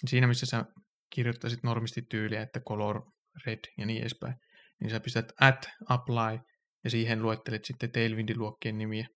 [0.02, 0.64] niin siinä missä sä
[1.10, 3.02] kirjoittaisit normisti tyyliä, että color
[3.46, 4.34] red ja niin edespäin,
[4.80, 6.38] niin sä pistät add, apply
[6.84, 9.06] ja siihen luettelet sitten Tailwindin luokkien nimiä.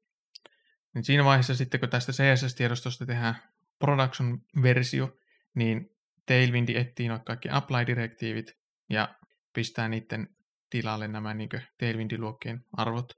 [0.94, 3.34] Niin siinä vaiheessa sitten, kun tästä CSS-tiedostosta tehdään
[3.78, 5.16] production-versio,
[5.54, 5.86] niin
[6.26, 8.52] Tailwind etsii noita kaikki apply-direktiivit
[8.90, 9.14] ja
[9.54, 10.28] pistää niiden
[10.70, 13.12] tilalle nämä niin Tailwindin luokkien arvot.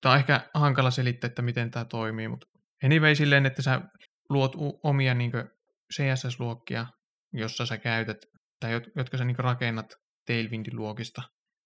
[0.00, 2.46] Tämä on ehkä hankala selittää, että miten tämä toimii, mutta
[2.84, 3.80] anyway silleen, että sä
[4.30, 4.52] luot
[4.82, 5.32] omia niin
[5.94, 6.86] CSS-luokkia,
[7.32, 8.18] jossa sä käytät,
[8.60, 9.94] tai jotka sä niin rakennat
[10.26, 11.22] Tailwindin luokista.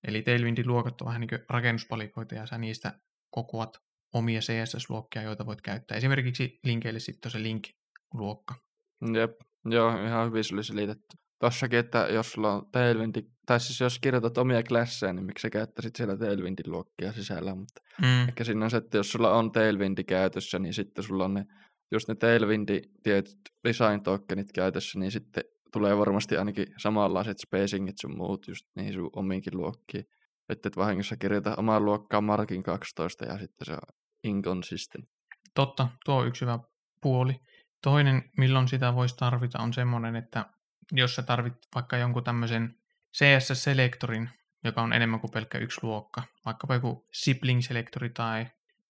[0.07, 2.93] Eli Tailwindin luokat on vähän niin rakennuspalikoita ja sä niistä
[3.31, 3.71] kokoat
[4.14, 5.97] omia CSS-luokkia, joita voit käyttää.
[5.97, 8.55] Esimerkiksi linkeille sitten se link-luokka.
[9.14, 9.31] Jep,
[9.64, 11.17] joo, ihan hyvin se oli selitetty.
[11.38, 15.51] Tossakin, että jos sulla on Tailwindi, tai siis jos kirjoitat omia klasseja, niin miksi sä
[15.51, 18.29] käyttäisit siellä Tailwindin luokkia sisällä, mutta mm.
[18.29, 21.44] ehkä siinä on se, että jos sulla on Tailwindi käytössä, niin sitten sulla on ne,
[21.92, 28.16] just ne Tailwindi tietyt design tokenit käytössä, niin sitten tulee varmasti ainakin samanlaiset spacingit sun
[28.16, 30.05] muut just niihin sun omiinkin luokkiin.
[30.48, 35.09] Että et vahingossa kirjoita omaan luokkaan Markin 12 ja sitten se on inconsistent.
[35.55, 36.59] Totta, tuo on yksi hyvä
[37.03, 37.35] puoli.
[37.83, 40.46] Toinen, milloin sitä voisi tarvita, on semmoinen, että
[40.92, 42.79] jos sä tarvit vaikka jonkun tämmöisen
[43.16, 44.31] CSS-selektorin,
[44.64, 48.46] joka on enemmän kuin pelkkä yksi luokka, vaikkapa joku sibling-selektori tai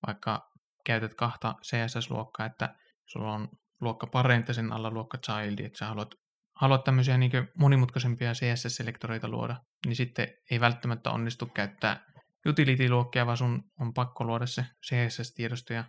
[0.06, 0.52] vaikka
[0.84, 2.74] käytät kahta CSS-luokkaa, että
[3.06, 3.48] sulla on
[3.80, 6.14] luokka parent alla luokka child, että sä haluat,
[6.52, 9.56] haluat tämmöisiä niin monimutkaisempia CSS-selektoreita luoda,
[9.86, 12.04] niin sitten ei välttämättä onnistu käyttää
[12.48, 15.84] utility-luokkia, vaan sun on pakko luoda se CSS-tiedosto ja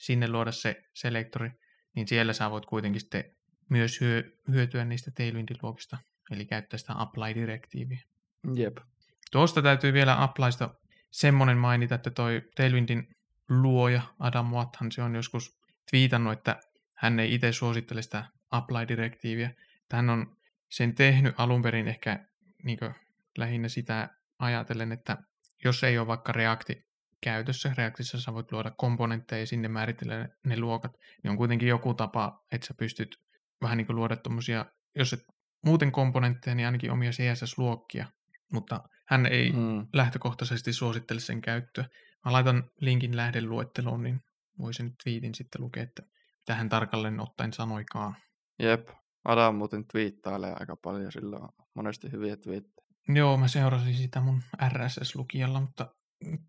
[0.00, 1.50] sinne luoda se selektori,
[1.94, 3.24] niin siellä sä voit kuitenkin sitten
[3.72, 5.98] myös hyö, hyötyä niistä Tailwindin luokista,
[6.30, 8.00] eli käyttää sitä apply-direktiiviä.
[8.54, 8.76] Jep.
[9.30, 10.74] Tuosta täytyy vielä applysta
[11.10, 13.16] semmoinen mainita, että toi Tailwindin
[13.48, 16.60] luoja Adam Watthan se on joskus twiitannut, että
[16.94, 19.50] hän ei itse suosittele sitä apply-direktiiviä.
[19.92, 20.36] Hän on
[20.70, 22.26] sen tehnyt alun perin ehkä
[22.64, 22.78] niin
[23.38, 24.08] lähinnä sitä
[24.38, 25.16] ajatellen, että
[25.64, 26.86] jos ei ole vaikka Reacti
[27.20, 31.94] käytössä, Reactissa sä voit luoda komponentteja ja sinne määritellä ne luokat, niin on kuitenkin joku
[31.94, 33.16] tapa, että sä pystyt
[33.62, 35.20] vähän niin kuin luoda tuommoisia, jos et
[35.66, 38.06] muuten komponentteja, niin ainakin omia CSS-luokkia,
[38.52, 39.86] mutta hän ei mm.
[39.92, 41.84] lähtökohtaisesti suosittele sen käyttöä.
[42.24, 44.20] Mä laitan linkin lähdeluetteloon, niin
[44.58, 46.02] voi sen twiitin sitten lukea, että
[46.38, 48.16] mitä hän tarkalleen ottaen sanoikaan.
[48.58, 48.88] Jep,
[49.24, 52.86] Adam muuten twiittailee aika paljon, sillä on monesti hyviä twiittejä.
[53.08, 55.94] Joo, mä seurasin sitä mun RSS-lukijalla, mutta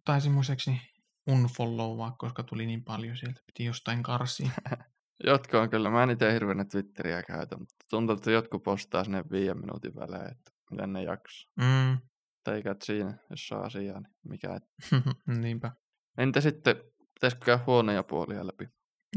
[0.06, 0.82] taisin muistaakseni
[1.28, 4.50] unfollowaa, koska tuli niin paljon sieltä, piti jostain karsia.
[5.24, 9.24] Jotka on kyllä, mä en itse hirveänä Twitteriä käytä, mutta tuntuu, että jotkut postaa sinne
[9.32, 11.52] viiden minuutin välein, että miten ne jaksaa.
[11.58, 11.98] Mm.
[12.44, 14.64] Teikä siinä, jos saa asiaa, niin mikä et.
[15.42, 15.72] Niinpä.
[16.18, 16.76] Entä sitten,
[17.14, 18.68] pitäisikö käydä huonoja puolia läpi?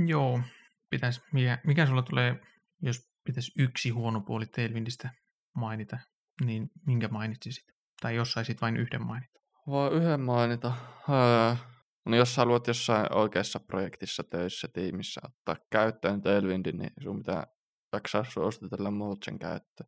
[0.07, 0.40] Joo,
[0.90, 1.21] pitäisi.
[1.33, 2.40] Mikä, mikä sulla tulee,
[2.83, 5.11] jos pitäisi yksi huono puoli Tailwindistä
[5.57, 5.99] mainita,
[6.45, 7.64] niin minkä mainitsisit?
[8.01, 9.40] Tai jos saisit vain yhden mainita?
[9.66, 10.73] Voi yhden mainita.
[11.09, 11.57] Öö,
[12.07, 17.47] No jos haluat jossain oikeassa projektissa töissä tiimissä ottaa käyttöön Tailwindin, niin sun pitää
[17.92, 18.90] jaksaa suositella
[19.25, 19.85] sen käyttö.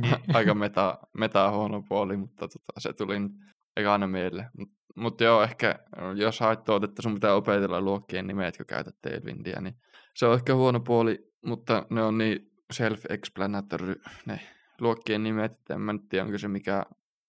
[0.00, 0.16] Niin.
[0.36, 3.32] Aika meta, meta huono puoli, mutta tota, se tuli nyt
[3.76, 4.50] ekana mieleen.
[4.58, 5.78] Mutta mut joo, ehkä
[6.16, 9.74] jos haet tuotetta, sun pitää opetella luokkien nimet, kun käytät Tailwindia, niin
[10.14, 13.94] se on ehkä huono puoli, mutta ne on niin self-explanatory,
[14.26, 14.40] ne
[14.80, 16.82] luokkien nimet, että en mä nyt tiedä, onko se mikä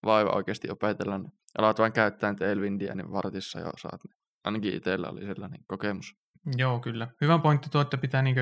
[0.06, 1.18] vaiva oikeasti opetella.
[1.18, 6.16] Niin alat vain käyttää Tailwindia, niin vartissa jo saat ne ainakin itsellä oli sellainen kokemus.
[6.58, 7.08] Joo, kyllä.
[7.22, 8.36] Hyvä pointti tuo, että pitää niin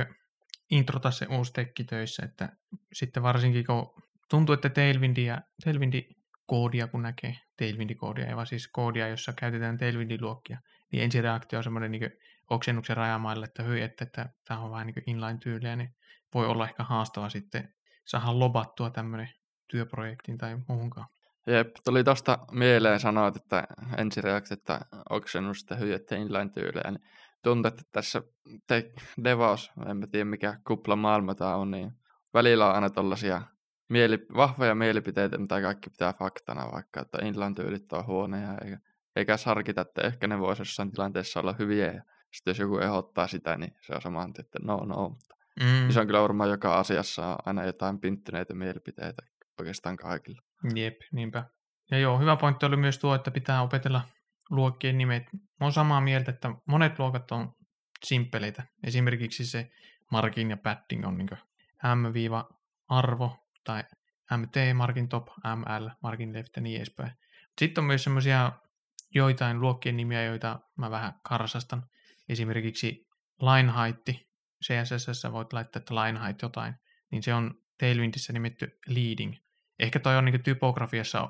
[0.72, 2.50] introta se uusi tekki töissä, että
[2.94, 6.08] sitten varsinkin kun tuntuu, että Tailwindia, Tailwindi
[6.46, 10.60] koodia kun näkee, Tailwindi-koodia, ei vaan siis koodia, jossa käytetään Tailwindi-luokkia,
[10.92, 12.12] niin ensireaktio on semmoinen niin
[12.50, 15.90] oksennuksen rajamaille, että hyi, että, että tämä on vähän niin inline-tyyliä, niin
[16.34, 17.74] voi olla ehkä haastava sitten
[18.06, 19.30] saada lobattua tämmöinen
[19.68, 21.08] työprojektin tai muuhunkaan.
[21.48, 23.68] Jep, tuli tuosta mieleen sanoa, että
[23.98, 24.80] ensireaktio, että
[25.10, 27.04] oksennusta hyötte inline tyyliä, niin
[27.44, 28.22] tuntuu, että tässä
[28.68, 28.92] te,
[29.24, 31.92] Devos, en tiedä mikä kupla maailma tämä on, niin
[32.34, 33.42] välillä on aina tollasia
[33.90, 38.80] mieli, vahvoja mielipiteitä, mitä kaikki pitää faktana, vaikka että inline-tyylit on huoneja, eikä,
[39.16, 43.28] eikä sarkita, että ehkä ne voisi jossain tilanteessa olla hyviä, ja sitten jos joku ehdottaa
[43.28, 46.80] sitä, niin se on saman että no, no, mutta Mm, se on kyllä varmaan joka
[46.80, 49.22] asiassa on aina jotain pinttyneitä mielipiteitä
[49.60, 50.42] oikeastaan kaikilla.
[50.76, 51.46] Jep, niinpä.
[51.92, 54.02] Ja joo, hyvä pointti oli myös tuo, että pitää opetella
[54.50, 55.24] luokkien nimet.
[55.34, 57.54] Mä oon samaa mieltä, että monet luokat on
[58.06, 58.64] simppeleitä.
[58.84, 59.72] Esimerkiksi se
[60.12, 61.30] markin ja padding on niin
[61.96, 63.84] M-arvo tai
[64.38, 67.12] MT, markin top, ML, markin left ja niin edespäin.
[67.60, 68.52] Sitten on myös semmoisia
[69.16, 71.84] joitain luokkien nimiä, joita mä vähän karsastan.
[72.30, 73.08] Esimerkiksi
[73.42, 74.10] line height.
[74.66, 76.74] CSS voit laittaa, että line height jotain.
[77.12, 79.36] Niin se on Tailwindissä nimetty leading.
[79.80, 81.30] Ehkä toi on niin typografiassa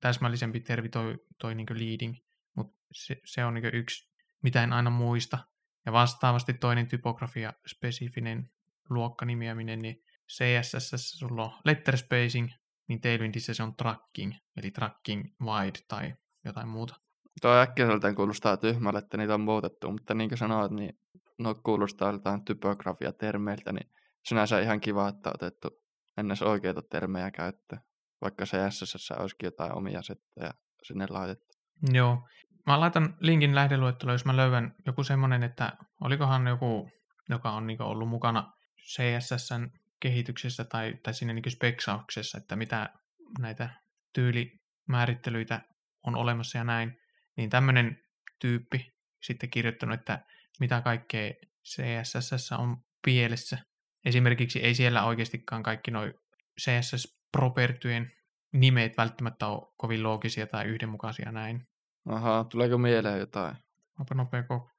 [0.00, 2.16] täsmällisempi tervi toi, toi niin leading,
[2.54, 4.10] mutta se, se on niin yksi,
[4.42, 5.38] mitä en aina muista.
[5.86, 8.50] Ja vastaavasti toinen typografia-spesifinen
[8.90, 12.50] luokkanimiäminen, niin CSS sulla on letter spacing,
[12.88, 16.96] niin Tailwindissä se on tracking, eli tracking wide tai jotain muuta.
[17.42, 20.98] Tuo äkkiseltään kuulostaa tyhmälle, että niitä on muutettu, mutta niin kuin sanoit, niin
[21.38, 23.90] no kuulostaa jotain typografia-termeiltä, niin
[24.24, 25.68] sinänsä ihan kiva, että on otettu
[26.16, 27.82] ennen oikeita termejä käyttöön,
[28.20, 30.50] vaikka CSS olisikin jotain omia settejä
[30.82, 31.58] sinne laitettu.
[31.92, 32.28] Joo.
[32.66, 36.90] Mä laitan linkin lähdeluetteloon, jos mä löydän joku semmoinen, että olikohan joku,
[37.28, 38.52] joka on niin ollut mukana
[38.82, 42.90] CSSn kehityksessä tai, tai siinä niin speksauksessa, että mitä
[43.38, 43.70] näitä
[44.14, 45.60] tyylimäärittelyitä
[46.06, 46.96] on olemassa ja näin,
[47.36, 47.98] niin tämmöinen
[48.40, 48.92] tyyppi
[49.22, 50.24] sitten kirjoittanut, että
[50.60, 51.32] mitä kaikkea
[51.68, 53.58] CSS on pielessä.
[54.04, 56.02] Esimerkiksi ei siellä oikeastikaan kaikki nuo
[57.28, 58.12] CSS-propertyjen
[58.52, 61.66] nimet välttämättä ole kovin loogisia tai yhdenmukaisia näin.
[62.06, 63.56] Aha, tuleeko mieleen jotain?
[64.00, 64.70] Onpa nopea ko-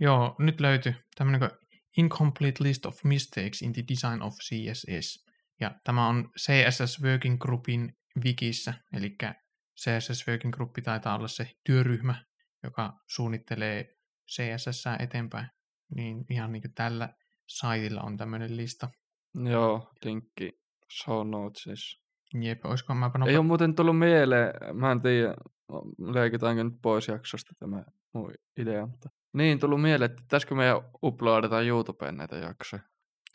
[0.00, 1.50] Joo, nyt löytyy tämmöinen kuin
[1.96, 5.26] Incomplete List of Mistakes in the Design of CSS.
[5.60, 9.16] Ja tämä on CSS Working Groupin wikissä, eli
[9.80, 12.24] CSS Working Group taitaa olla se työryhmä,
[12.62, 13.96] joka suunnittelee
[14.30, 15.46] CSS eteenpäin.
[15.94, 17.14] Niin ihan niin kuin tällä
[17.48, 18.90] saitilla on tämmöinen lista.
[19.50, 22.04] Joo, linkki show notesissa.
[22.40, 25.34] Jep, olisiko mä Ei ole muuten tullut mieleen, mä en tiedä,
[25.98, 31.62] leikitäänkö nyt pois jaksosta tämä mun idea, mutta niin, tullut mieleen, että pitäisikö meidän uploadata
[31.62, 32.82] YouTubeen näitä jaksoja.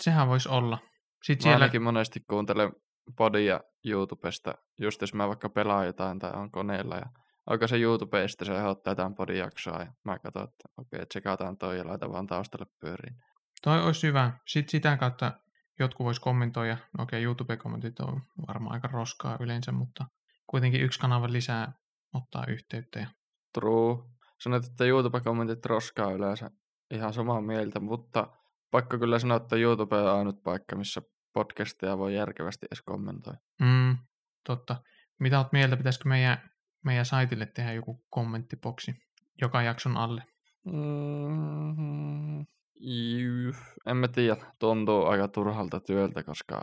[0.01, 0.77] Sehän voisi olla.
[1.23, 1.63] Sitten mä siellä...
[1.63, 2.71] ainakin monesti kuuntelen
[3.17, 7.05] podia YouTubesta, just jos mä vaikka pelaan jotain tai on koneella ja
[7.47, 11.57] onko se YouTube, sitten se ottaa jotain podijaksoa ja mä katson, että okei, okay, tsekataan
[11.57, 13.15] toi ja laitan vaan taustalle pyöriin.
[13.63, 14.31] Toi olisi hyvä.
[14.45, 15.31] Sitten sitä kautta
[15.79, 16.77] jotkut vois kommentoida.
[16.97, 20.05] No okei, okay, YouTube-kommentit on varmaan aika roskaa yleensä, mutta
[20.47, 21.73] kuitenkin yksi kanava lisää
[22.13, 22.99] ottaa yhteyttä.
[22.99, 23.07] Ja...
[23.53, 23.97] True.
[24.39, 26.51] Sanoit, että YouTube-kommentit roskaa yleensä
[26.91, 28.27] ihan samaa mieltä, mutta
[28.71, 31.01] pakko kyllä sanoa, että YouTube on ainut paikka, missä
[31.33, 33.39] podcasteja voi järkevästi edes kommentoida.
[33.61, 33.97] Mm,
[34.45, 34.75] totta.
[35.19, 36.49] Mitä oot mieltä, pitäisikö meidän,
[36.85, 38.95] meidän saitille tehdä joku kommenttiboksi
[39.41, 40.23] joka jakson alle?
[40.65, 42.45] Mm-hmm.
[43.85, 46.61] En mä tiedä, tuntuu aika turhalta työltä, koska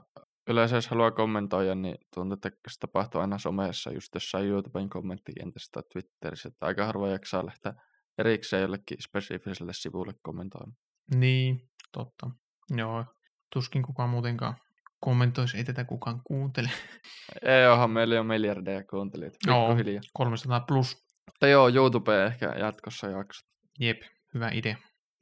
[0.48, 5.68] yleensä jos haluaa kommentoida, niin tuntuu, että se tapahtuu aina somessa, just jossain YouTuben kommenttikentässä
[5.72, 7.74] tai Twitterissä, että aika harvoin jaksaa lähteä
[8.18, 10.76] erikseen jollekin spesifiselle sivulle kommentoimaan.
[11.14, 11.60] Niin,
[11.92, 12.30] totta.
[12.70, 13.04] Joo,
[13.52, 14.54] tuskin kukaan muutenkaan
[15.00, 16.70] kommentoisi, ei tätä kukaan kuuntele.
[17.42, 19.76] Ei onhan meillä on miljardeja kuuntelijoita, Joo,
[20.12, 21.06] 300 plus.
[21.26, 23.46] Mutta joo, YouTube ehkä jatkossa jaksot.
[23.80, 24.02] Jep,
[24.34, 24.76] hyvä idea.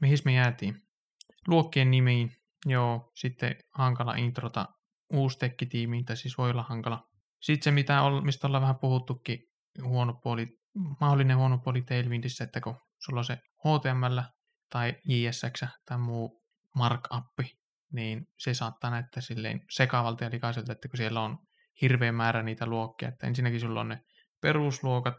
[0.05, 0.83] Mihin me jäätiin?
[1.49, 2.33] Luokkien nimiin,
[2.67, 4.67] joo, sitten hankala introta
[5.13, 7.03] uusi tekkitiimiin, tai siis voi olla hankala.
[7.41, 9.39] Sitten se, mitä on, mistä ollaan vähän puhuttukin,
[9.83, 10.47] huono puoli,
[11.01, 14.21] mahdollinen huono puoli Tailwindissä, että kun sulla on se HTML
[14.71, 16.43] tai JSX tai muu
[16.75, 17.39] markup,
[17.93, 21.39] niin se saattaa näyttää silleen sekaavalta ja likaiselta, että kun siellä on
[21.81, 24.01] hirveä määrä niitä luokkia, että ensinnäkin sulla on ne
[24.41, 25.15] perusluokat,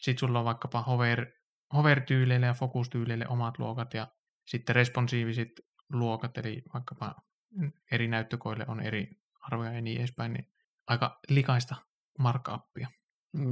[0.00, 1.26] sitten sulla on vaikkapa hover,
[1.74, 4.06] hover-tyyleille ja fokustyyleille omat luokat ja
[4.50, 5.48] sitten responsiiviset
[5.92, 7.14] luokat, eli vaikkapa
[7.90, 10.48] eri näyttökoille on eri arvoja ja niin edespäin, niin
[10.86, 11.76] aika likaista
[12.18, 12.88] markuppia.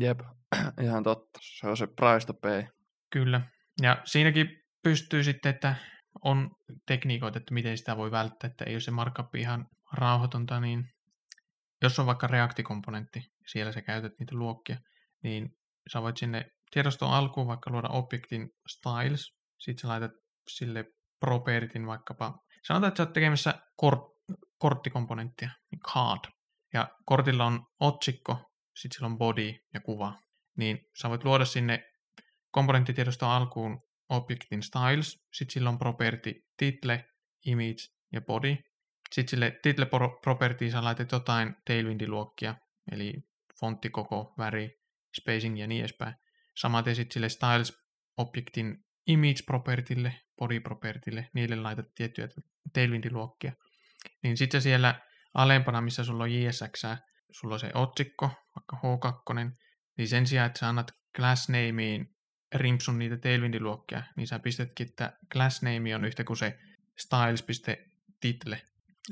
[0.01, 0.21] Jep,
[0.85, 1.41] ihan totta.
[1.43, 2.65] Se on se price to pay.
[3.11, 3.41] Kyllä.
[3.83, 5.75] Ja siinäkin pystyy sitten, että
[6.23, 6.51] on
[6.87, 10.91] tekniikoita, että miten sitä voi välttää, että ei ole se markup ihan rauhoitonta, niin
[11.83, 14.77] jos on vaikka reaktikomponentti, siellä sä käytät niitä luokkia,
[15.23, 15.57] niin
[15.93, 20.13] sä voit sinne tiedoston alkuun vaikka luoda objektin styles, sitten sä laitat
[20.49, 20.85] sille
[21.21, 26.21] propertin vaikkapa, sanotaan, että sä oot tekemässä kort- korttikomponenttia, niin card,
[26.73, 28.33] ja kortilla on otsikko,
[28.77, 30.15] sitten sillä on body ja kuva,
[30.57, 31.85] niin sä voit luoda sinne
[32.51, 37.05] komponenttitiedoston alkuun objectin styles, sitten sillä on property title,
[37.47, 37.83] image
[38.13, 38.57] ja body,
[39.13, 42.55] Sitten sille title pro- properties sä laitat jotain tailwind-luokkia,
[42.93, 43.15] eli
[43.61, 44.71] fontti, koko, väri,
[45.21, 46.15] spacing ja niin edespäin.
[46.57, 47.73] Samaten sitten sille styles
[48.17, 52.29] objectin image propertille, body propertille, niille laitat tiettyjä
[52.73, 53.53] tailwind-luokkia.
[54.23, 55.01] Niin sitten siellä
[55.35, 56.85] alempana, missä sulla on JSX,
[57.31, 59.51] sulla on se otsikko, vaikka H2,
[59.99, 62.09] niin sen sijaan, että sä annat class nameen
[62.55, 66.59] rimpsun niitä tailwind-luokkia, niin sä pistetkin, että class name on yhtä kuin se
[66.99, 68.63] styles.title.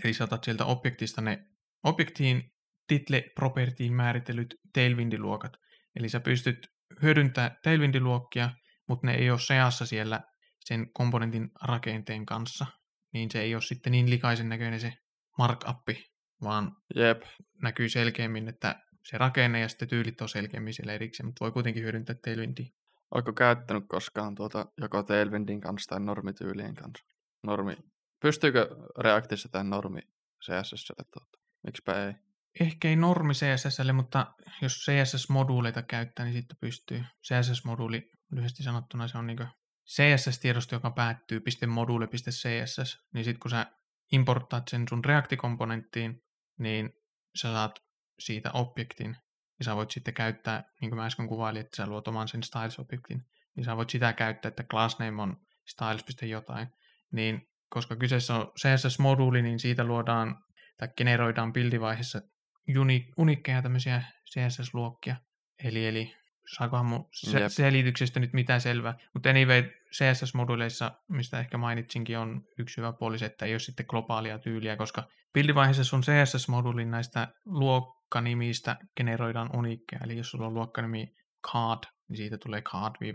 [0.05, 1.47] Eli sä otat sieltä objektista ne
[1.83, 2.53] objektiin
[2.87, 5.57] title propertyin määritellyt tailwind-luokat.
[5.97, 6.68] Eli sä pystyt
[7.03, 8.51] hyödyntämään tailwind-luokkia,
[8.89, 10.20] mutta ne ei ole seassa siellä
[10.66, 12.66] sen komponentin rakenteen kanssa.
[13.12, 14.92] Niin se ei ole sitten niin likaisen näköinen se
[15.38, 15.88] markup,
[16.42, 17.22] vaan Jep.
[17.62, 21.82] näkyy selkeämmin, että se rakenne ja sitten tyylit on selkeämmin siellä erikseen, mutta voi kuitenkin
[21.82, 22.66] hyödyntää tailwindia.
[23.14, 27.06] Oletko käyttänyt koskaan tuota joko Tailwindin kanssa tai normityylien kanssa?
[27.42, 27.76] Normi.
[28.20, 30.00] Pystyykö Reactissa tämän normi
[30.44, 31.38] CSS tuota?
[31.66, 32.14] Miksipä ei?
[32.60, 37.04] Ehkä ei normi CSSlle, mutta jos CSS-moduuleita käyttää, niin sitten pystyy.
[37.22, 39.38] CSS-moduuli, lyhyesti sanottuna, se on niin
[39.87, 43.66] CSS-tiedosto, joka päättyy .module.css, niin sitten kun sä
[44.12, 46.22] importtaat sen sun React-komponenttiin,
[46.59, 46.91] niin
[47.37, 47.78] sä saat
[48.18, 49.16] siitä objektin,
[49.59, 52.43] ja sä voit sitten käyttää, niin kuin mä äsken kuvailin, että sä luot oman sen
[52.43, 53.22] styles-objektin,
[53.57, 56.68] niin sä voit sitä käyttää, että class name on styles.jotain,
[57.12, 60.45] niin koska kyseessä on CSS-moduuli, niin siitä luodaan
[60.76, 62.20] tai generoidaan bildivaiheessa
[62.78, 65.16] uni- unikkeja tämmöisiä CSS-luokkia.
[65.64, 66.16] Eli, eli
[66.55, 67.49] saakohan mun se- Jep.
[67.51, 68.99] selityksestä nyt mitään selvää.
[69.14, 73.86] Mutta anyway, CSS-moduuleissa, mistä ehkä mainitsinkin, on yksi hyvä puoli se, että ei ole sitten
[73.88, 80.01] globaalia tyyliä, koska bildivaiheessa sun CSS-moduulin näistä luokkanimistä generoidaan unikkeja.
[80.05, 81.14] Eli jos sulla on luokkanimi
[81.53, 83.12] card, niin siitä tulee card-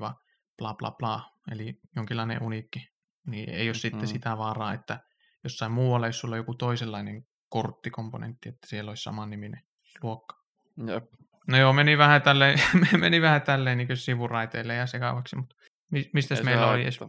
[0.58, 2.88] bla bla bla, eli jonkinlainen uniikki.
[3.28, 4.08] Niin ei ole sitten Mhm.
[4.08, 5.00] sitä vaaraa, että
[5.44, 9.62] jossain muualla, jos sulla on joku toisenlainen korttikomponentti, että siellä olisi samanniminen
[10.04, 10.36] luokka.
[10.88, 11.04] Jep.
[11.48, 12.60] No joo, meni vähän tälleen,
[12.98, 15.56] meni vähän tälleen niin sivuraiteille ja sekaavaksi, mutta
[15.92, 17.00] mi- mistä meillä oli edes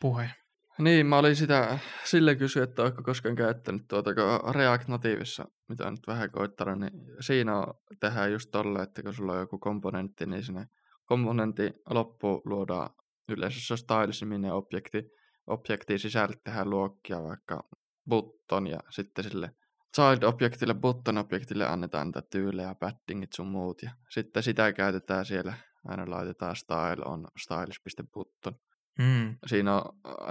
[0.00, 0.30] puhe?
[0.78, 4.10] Niin, mä olin sitä sille kysyä, että oletko koskaan käyttänyt tuota,
[4.52, 9.14] React Nativessa, mitä on nyt vähän koittanut, niin siinä on, tehdään just tolle, että kun
[9.14, 10.66] sulla on joku komponentti, niin sinne
[11.04, 12.90] komponentti loppuun luodaan
[13.28, 15.04] yleensä se styles-niminen objekti.
[15.46, 17.64] Objektiin sisälle tehdään luokkia vaikka
[18.08, 19.50] button ja sitten sille
[19.96, 26.56] child-objektille, button-objektille annetaan niitä tyylejä, paddingit sun muut ja sitten sitä käytetään siellä, aina laitetaan
[26.56, 28.54] style on styles.button
[28.98, 29.36] Mm.
[29.46, 29.82] siinä on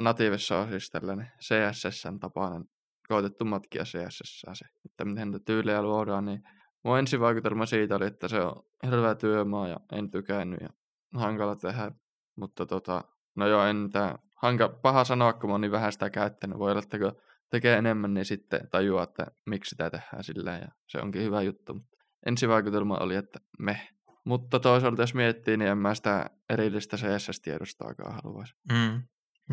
[0.03, 2.66] nativissa on siis tällainen CSSn tapainen
[3.07, 6.43] koetettu matkia CSS se, että miten niitä tyylejä luodaan, niin
[6.84, 10.70] mun ensivaikutelma siitä oli, että se on hirveä työmaa ja en tykännyt ja
[11.16, 11.91] hankala tehdä,
[12.36, 13.03] mutta tota,
[13.36, 16.72] no joo, en tää, hanka, paha sanoa, kun mä oon niin vähän sitä käyttänyt, voi
[16.72, 20.97] olla, että kun tekee enemmän, niin sitten tajuaa, että miksi sitä tehdään sillä ja se
[20.97, 23.87] onkin hyvä juttu, mutta ensivaikutelma oli, että me.
[24.25, 28.53] Mutta toisaalta jos miettii, niin en mä sitä erillistä CSS-tiedostoakaan haluaisi.
[28.71, 29.03] Mm.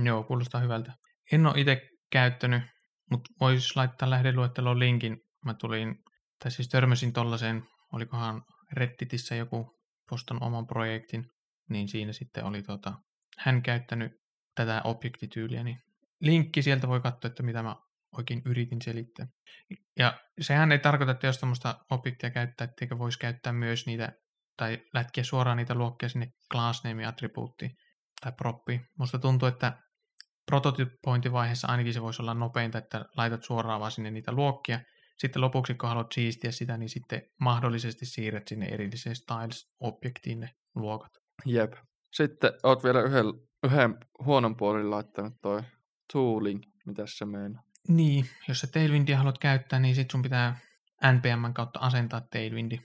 [0.05, 0.93] Joo, kuulostaa hyvältä.
[1.33, 2.63] En ole itse käyttänyt,
[3.11, 5.21] mutta voisi laittaa lähdeluetteloon linkin.
[5.45, 5.95] Mä tulin,
[6.43, 8.43] tai siis törmäsin tollaiseen, olikohan
[8.73, 9.79] Redditissä joku
[10.11, 11.31] poston oman projektin,
[11.69, 12.93] niin siinä sitten oli tota,
[13.39, 14.13] hän käyttänyt
[14.55, 15.79] tätä objektityyliä, niin
[16.21, 17.77] linkki sieltä voi katsoa, että mitä mä
[18.17, 19.27] oikein yritin selittää.
[19.99, 24.13] Ja sehän ei tarkoita, että jos tämmöistä objektia käyttää, etteikö voisi käyttää myös niitä,
[24.57, 27.71] tai lätkiä suoraan niitä luokkia sinne class name attribuuttiin
[28.21, 28.81] tai proppi.
[28.99, 29.73] Musta tuntuu, että
[30.47, 34.81] prototypointivaiheessa ainakin se voisi olla nopeinta, että laitat suoraan vaan sinne niitä luokkia.
[35.19, 41.13] Sitten lopuksi, kun haluat siistiä sitä, niin sitten mahdollisesti siirrät sinne erilliseen styles-objektiin ne luokat.
[41.47, 41.73] Jep.
[42.13, 43.25] Sitten oot vielä yhden,
[43.65, 45.63] yhden huonon puolin laittanut toi
[46.13, 47.63] tooling, mitä se meinaa.
[47.89, 50.59] Niin, jos sä Tailwindia haluat käyttää, niin sit sun pitää
[51.13, 52.81] NPM kautta asentaa Tailwindi.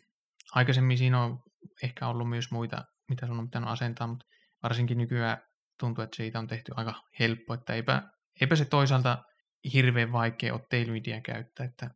[0.56, 1.44] Aikaisemmin siinä on
[1.84, 4.26] ehkä ollut myös muita, mitä sun on pitänyt asentaa, mutta
[4.64, 5.38] varsinkin nykyään
[5.80, 8.04] tuntuu, että siitä on tehty aika helppo, että eipä,
[8.42, 9.24] eipä se toisaalta
[9.74, 11.90] hirveän vaikea ole Tailwindia käyttää, että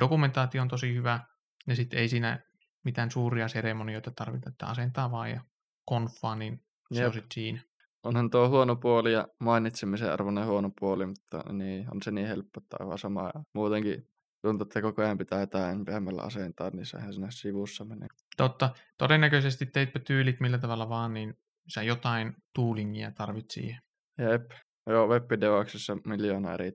[0.00, 1.20] dokumentaatio on tosi hyvä,
[1.66, 2.38] ja sitten ei siinä
[2.84, 5.44] mitään suuria seremonioita tarvita, että asentaa vaan ja
[5.84, 7.06] konfaa, niin se Jep.
[7.06, 7.62] on sitten siinä.
[8.04, 12.60] Onhan tuo huono puoli ja mainitsemisen arvoinen huono puoli, mutta niin, on se niin helppo,
[12.60, 13.30] että aivan sama.
[13.34, 14.08] Ja muutenkin
[14.42, 18.08] tuntuu, että koko ajan pitää jotain NPMllä asentaa, niin sehän sinne sivussa menee.
[18.36, 18.70] Totta.
[18.98, 21.34] Todennäköisesti teitpä tyylit millä tavalla vaan, niin
[21.74, 23.80] sä jotain toolingia tarvit siihen.
[24.18, 24.50] Jep.
[24.86, 26.72] Joo, webidevauksessa miljoona eri.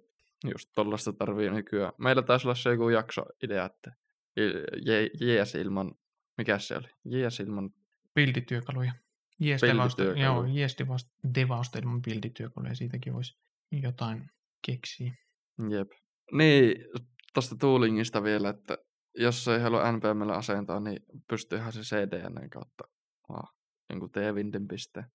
[0.54, 1.94] Just tollasta tarvii nykyään.
[1.98, 3.92] Meillä taisi olla se joku jaksoidea, että
[4.40, 5.92] i- j- JS ilman,
[6.38, 6.88] mikä se oli?
[7.06, 7.70] JS ilman,
[8.16, 8.94] Bildityökaluja.
[9.40, 10.46] Jees devausta, joo,
[11.82, 13.34] ilman bildityökaluja, siitäkin voisi
[13.72, 14.30] jotain
[14.66, 15.14] keksiä.
[15.70, 15.92] jep.
[16.32, 16.76] Niin,
[17.34, 18.78] tuosta toolingista vielä, että
[19.18, 22.84] jos ei halua NPMllä asentaa, niin pystyyhän se CDN kautta
[23.30, 23.54] vaan
[23.90, 25.06] jonkun T-Windin pisteen.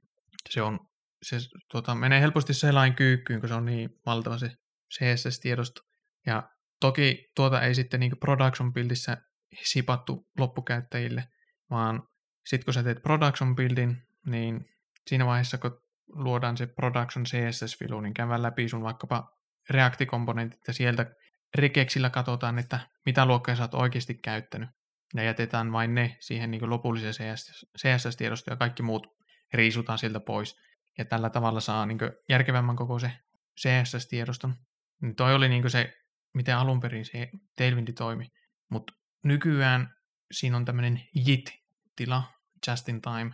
[0.51, 0.79] se, on,
[1.23, 1.37] se
[1.71, 4.51] tuota, menee helposti selain kyykkyyn, kun se on niin valtava se
[4.95, 5.81] CSS-tiedosto.
[6.27, 6.43] Ja
[6.81, 9.17] toki tuota ei sitten niin production buildissä
[9.65, 11.25] sipattu loppukäyttäjille,
[11.71, 12.03] vaan
[12.47, 14.65] sitten kun sä teet production buildin, niin
[15.07, 19.31] siinä vaiheessa, kun luodaan se production CSS-filu, niin käydään läpi sun vaikkapa
[19.71, 21.07] React-komponentit ja sieltä
[21.55, 24.69] regeksillä katsotaan, että mitä luokkaa sä oot oikeasti käyttänyt.
[25.15, 27.37] Ja jätetään vain ne siihen niin lopulliseen
[27.79, 29.07] CSS-tiedostoon ja kaikki muut
[29.53, 30.57] riisutaan sieltä pois.
[30.99, 33.13] Ja tällä tavalla saa niin järkevämmän koko se
[33.61, 34.55] CSS-tiedoston.
[35.03, 35.93] Niin toi oli niin se,
[36.35, 38.27] miten alun perin se Tailwind toimi.
[38.71, 38.93] Mutta
[39.25, 39.95] nykyään
[40.33, 42.36] siinä on tämmöinen JIT-tila,
[42.69, 43.31] just in time.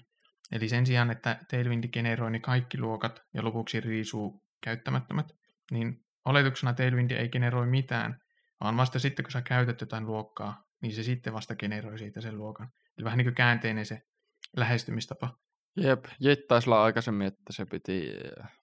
[0.53, 5.27] Eli sen sijaan, että Tailwind generoi ne kaikki luokat ja lopuksi riisuu käyttämättömät,
[5.71, 8.19] niin oletuksena Tailwind ei generoi mitään,
[8.61, 12.39] vaan vasta sitten, kun sä käytät jotain luokkaa, niin se sitten vasta generoi siitä sen
[12.39, 12.69] luokan.
[12.99, 14.01] Eli vähän niin kuin käänteinen se
[14.57, 15.37] lähestymistapa.
[15.77, 16.05] Jep,
[16.49, 18.13] taisi olla aikaisemmin, että se piti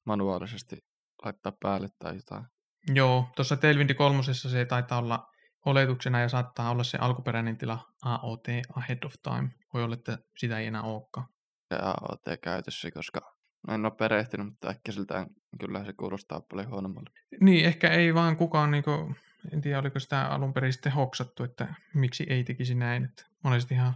[0.05, 0.78] manuaalisesti
[1.26, 2.45] laittaa päälle tai jotain.
[2.93, 5.26] Joo, tuossa Tailwind kolmosessa se taitaa olla
[5.66, 9.49] oletuksena ja saattaa olla se alkuperäinen tila AOT, ahead of time.
[9.74, 11.28] Voi olla, että sitä ei enää olekaan.
[11.70, 13.36] Ja AOT käytössä, koska
[13.68, 15.28] en ole perehtynyt, mutta ehkä siltä
[15.60, 17.10] kyllä se kuulostaa paljon huonommalle.
[17.42, 19.16] Niin, ehkä ei vaan kukaan, niin kuin,
[19.54, 23.06] en tiedä oliko sitä alun perin sitten hoksattu, että miksi ei tekisi näin.
[23.06, 23.94] Että monesti ihan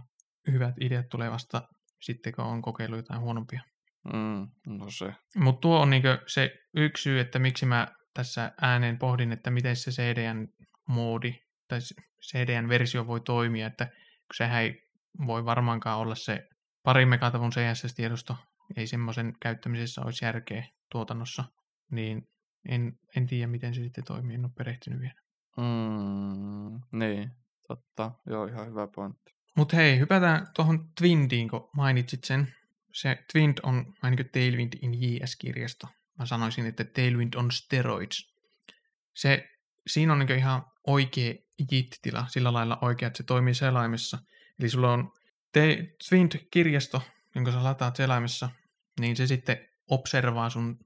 [0.52, 1.68] hyvät ideat tulee vasta
[2.00, 3.60] sitten, kun on kokeillut jotain huonompia.
[4.12, 5.14] Mm, no se.
[5.36, 9.76] Mutta tuo on niin se yksi syy, että miksi mä tässä ääneen pohdin, että miten
[9.76, 11.34] se CDN-moodi
[11.68, 11.78] tai
[12.20, 13.88] CDN-versio voi toimia, että
[14.36, 14.83] sehän ei
[15.26, 16.48] voi varmaankaan olla se
[16.82, 18.36] pari megatavun CSS-tiedosto,
[18.76, 21.44] ei semmoisen käyttämisessä olisi järkeä tuotannossa,
[21.90, 22.28] niin
[22.68, 25.20] en, en tiedä, miten se sitten toimii, en ole perehtynyt vielä.
[25.56, 27.30] Mm, niin,
[27.68, 28.12] totta.
[28.26, 29.34] Joo, ihan hyvä pointti.
[29.56, 32.54] Mutta hei, hypätään tuohon Twindiin, kun mainitsit sen.
[32.92, 35.86] Se Twind on ainakin Tailwind in JS-kirjasto.
[36.18, 38.34] Mä sanoisin, että Tailwind on steroids.
[39.14, 39.48] Se,
[39.86, 41.34] siinä on niin ihan oikea
[41.70, 44.18] JIT-tila, sillä lailla oikea, että se toimii selaimessa.
[44.58, 45.12] Eli sulla on
[46.08, 47.02] Twind-kirjasto,
[47.34, 48.50] jonka sä lataat selaimessa,
[49.00, 50.78] niin se sitten observaa sun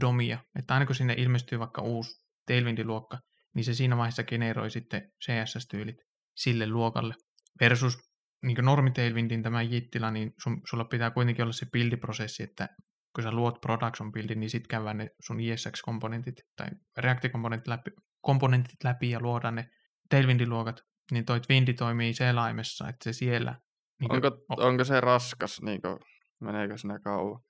[0.00, 0.38] domia.
[0.58, 3.18] Että aina kun sinne ilmestyy vaikka uusi Tailwind-luokka,
[3.54, 5.96] niin se siinä vaiheessa generoi sitten CSS-tyylit
[6.36, 7.14] sille luokalle.
[7.60, 7.98] Versus
[8.42, 12.68] niin normi Tailwindin tämä jittila, niin sun, sulla pitää kuitenkin olla se buildiprosessi, että
[13.14, 16.66] kun sä luot production buildin, niin sitten käydään ne sun ESX-komponentit tai
[16.98, 19.68] React-komponentit läpi, komponentit läpi ja luodaan ne
[20.08, 20.80] Tailwindin luokat,
[21.10, 23.54] niin toi Twindi toimii selaimessa, että se siellä...
[24.00, 25.98] Niin onko, kuin, onko se raskas, niin kuin,
[26.40, 27.40] meneekö sinne kauan?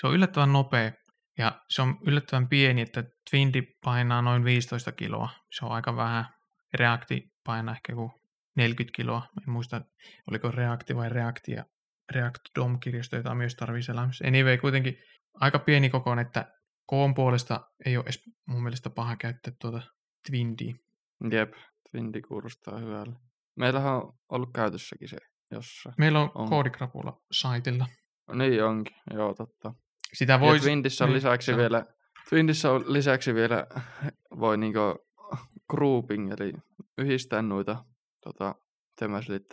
[0.00, 0.92] Se on yllättävän nopea
[1.38, 5.28] ja se on yllättävän pieni, että Twindi painaa noin 15 kiloa.
[5.52, 6.24] Se on aika vähän.
[6.74, 8.10] Reacti painaa ehkä kuin
[8.56, 9.28] 40 kiloa.
[9.42, 9.80] En muista,
[10.30, 11.64] oliko Reacti vai Reactia.
[12.12, 14.26] React DOM-kirjasto, jota myös tarvii selaimessa.
[14.26, 14.98] Anyway, kuitenkin
[15.34, 16.52] aika pieni kokoon, että
[16.86, 19.82] koon puolesta ei ole edes mun mielestä paha käyttää tuota
[20.30, 20.74] Twindia.
[21.30, 21.52] Jep,
[21.90, 23.16] Twindi kuulostaa hyvälle.
[23.56, 25.16] Meillähän on ollut käytössäkin se
[25.50, 25.94] jossain.
[25.98, 26.48] Meillä on, on.
[26.48, 27.86] koodikrapula saitilla.
[28.34, 29.74] Niin onkin, joo totta.
[30.12, 30.60] Sitä voi...
[30.60, 31.86] Twindissä on niin, lisäksi vielä,
[32.28, 33.66] Twindissä on lisäksi vielä
[34.40, 34.80] voi niinku
[35.70, 36.52] grouping, eli
[36.98, 37.84] yhdistää noita
[38.20, 38.54] tota,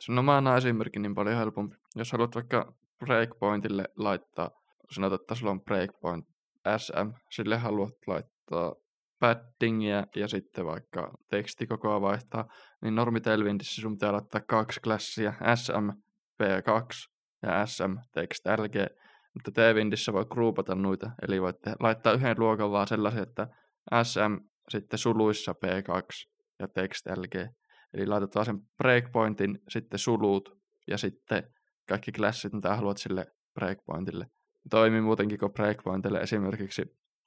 [0.09, 1.75] No mä annan esimerkin niin paljon helpompi.
[1.95, 4.51] Jos haluat vaikka breakpointille laittaa,
[4.91, 6.25] sanotaan, että sulla on breakpoint
[6.77, 8.75] SM, sille haluat laittaa
[9.19, 12.47] paddingia ja sitten vaikka tekstikokoa vaihtaa,
[12.81, 15.89] niin normi Tailwindissä sun pitää laittaa kaksi klassia, SM
[16.43, 17.09] P2
[17.43, 18.75] ja SM text LG,
[19.33, 23.47] mutta Tailwindissä voi groupata noita, eli voitte laittaa yhden luokan vaan sellaisen, että
[24.03, 27.35] SM sitten suluissa P2 ja text LG.
[27.93, 30.49] Eli laitat vaan sen breakpointin, sitten sulut
[30.87, 31.43] ja sitten
[31.89, 34.27] kaikki klassit, mitä haluat sille breakpointille.
[34.69, 36.83] Toimii muutenkin kuin breakpointille esimerkiksi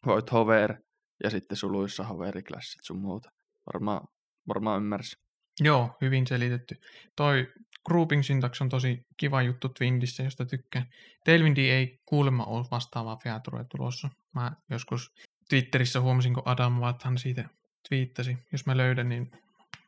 [0.07, 0.77] voit hover
[1.25, 3.31] ja sitten suluissa hoveriklassit sun muuta.
[3.73, 4.09] Varmaan,
[4.49, 5.17] varmaan ymmärsi.
[5.61, 6.81] Joo, hyvin selitetty.
[7.17, 7.53] Toi
[7.87, 10.87] grouping syntax on tosi kiva juttu Twindissä, josta tykkään.
[11.25, 14.09] Tailwindi ei kuulemma ole vastaavaa featurea tulossa.
[14.35, 15.15] Mä joskus
[15.49, 17.49] Twitterissä huomasin, kun Adam Watthan siitä
[17.89, 18.39] twiittasi.
[18.53, 19.31] Jos mä löydän, niin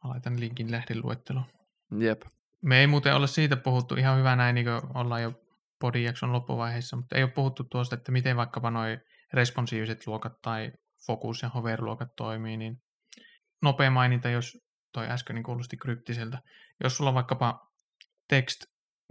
[0.05, 1.47] mä laitan linkin lähdeluetteloon.
[1.99, 2.23] Jep.
[2.63, 5.33] Me ei muuten ole siitä puhuttu ihan hyvä näin, niin kuin ollaan jo
[5.81, 8.99] podijakson loppuvaiheessa, mutta ei ole puhuttu tuosta, että miten vaikkapa noi
[9.33, 10.73] responsiiviset luokat tai
[11.07, 12.83] focus- ja hover-luokat toimii, niin
[13.63, 14.59] nopea maininta, jos
[14.93, 16.39] toi äsken niin kuulosti kryptiseltä.
[16.85, 17.73] Jos sulla on vaikkapa
[18.29, 18.65] text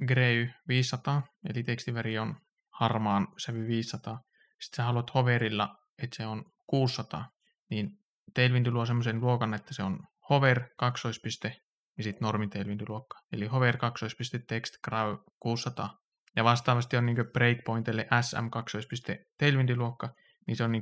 [0.07, 2.35] gray 500, eli tekstiväri on
[2.69, 4.23] harmaan sävy 500,
[4.59, 7.31] sitten sä haluat hoverilla, että se on 600,
[7.69, 7.99] niin
[8.33, 11.61] Tailwind luo semmoisen luokan, että se on hover kaksoispiste
[11.97, 13.19] ja sitten normi Tailwind luokka.
[13.31, 16.01] Eli hover kaksoispiste text gray 600.
[16.35, 20.15] Ja vastaavasti on niin breakpointille SM kaksoispiste Tailwind luokka,
[20.47, 20.81] niin se on niin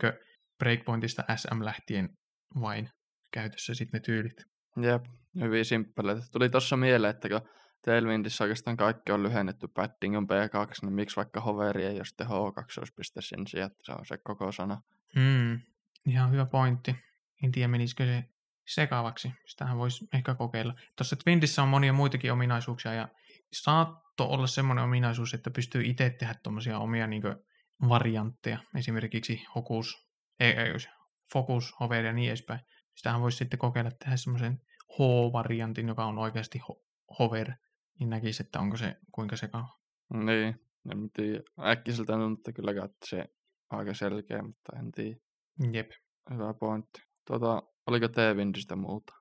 [0.59, 2.09] breakpointista SM lähtien
[2.61, 2.89] vain
[3.31, 4.45] käytössä sitten ne tyylit.
[4.81, 5.05] Jep,
[5.39, 6.21] hyvin simppeleitä.
[6.31, 7.41] Tuli tuossa mieleen, että kun
[7.85, 12.27] Tailwindissä oikeastaan kaikki on lyhennetty, padding on P2, niin miksi vaikka hoveri ei ole sitten
[12.27, 14.81] H2 sen sijaan, että se on se koko sana.
[15.15, 15.59] Mm,
[16.07, 16.95] ihan hyvä pointti.
[17.43, 18.23] En tiedä, menisikö se
[18.67, 19.31] sekavaksi.
[19.45, 20.73] Sitähän voisi ehkä kokeilla.
[20.95, 23.07] Tuossa Twindissä on monia muitakin ominaisuuksia ja
[23.53, 27.23] saatto olla semmoinen ominaisuus, että pystyy itse tehdä tuommoisia omia niin
[27.89, 28.59] variantteja.
[28.75, 30.08] Esimerkiksi Hokus,
[31.33, 32.59] Focus, Hover ja niin edespäin.
[32.95, 34.61] Sitähän voisi sitten kokeilla tehdä semmoisen
[34.93, 36.83] H-variantin, joka on oikeasti ho-
[37.19, 37.51] Hover,
[37.99, 39.79] niin näkisi, että onko se kuinka sekava.
[40.13, 40.61] Niin,
[40.91, 41.43] en tiedä.
[41.65, 43.25] Äkkiseltä tuntuu kyllä, että se
[43.69, 45.19] aika selkeä, mutta en tiedä.
[45.73, 45.91] Jep.
[46.33, 47.01] Hyvä pointti.
[47.27, 49.13] Tuota, oliko T-Windistä muuta?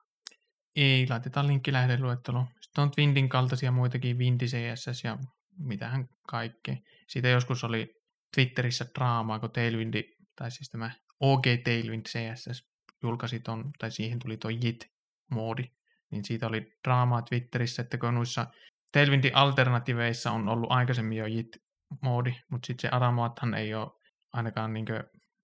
[0.75, 2.45] Ei, laitetaan linkki lähdeluetteloon.
[2.61, 5.17] Sitten on Twindin kaltaisia muitakin, Windy CSS ja
[5.57, 6.75] mitähän kaikkea.
[7.07, 7.95] Siitä joskus oli
[8.35, 10.03] Twitterissä draamaa, kun Tailwind,
[10.35, 12.69] tai siis tämä OG Tailwind CSS
[13.03, 15.63] julkaisi ton, tai siihen tuli tuo JIT-moodi,
[16.11, 18.47] niin siitä oli draamaa Twitterissä, että kun noissa
[18.91, 23.91] Tailwindin alternatiiveissa on ollut aikaisemmin jo JIT-moodi, mutta sitten se Adamoathan ei ole
[24.33, 24.85] ainakaan niin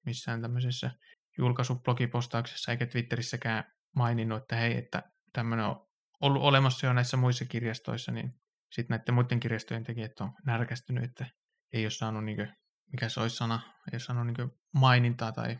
[0.05, 0.91] missään tämmöisessä
[1.37, 3.63] julkaisublogipostauksessa eikä Twitterissäkään
[3.95, 5.03] maininnut, että hei, että
[5.33, 5.87] tämmöinen on
[6.21, 8.33] ollut olemassa jo näissä muissa kirjastoissa, niin
[8.71, 11.25] sitten näiden muiden kirjastojen tekijät on närkästynyt, että
[11.73, 12.53] ei ole saanut, niin kuin,
[12.91, 13.59] mikä se olisi sana,
[13.93, 15.57] ei saanut niin mainintaa tai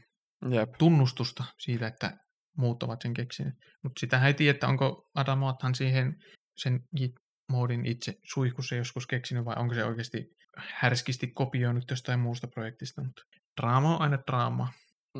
[0.49, 0.69] Jep.
[0.77, 2.17] tunnustusta siitä, että
[2.57, 3.55] muut ovat sen keksineet.
[3.83, 6.15] Mutta sitä ei tiedä, että onko Adamoathan siihen
[6.57, 10.25] sen Git-moodin itse suihkussa joskus keksinyt vai onko se oikeasti
[10.57, 13.03] härskisti kopioinut jostain muusta projektista.
[13.03, 13.21] Mutta
[13.61, 14.67] draama on aina draama.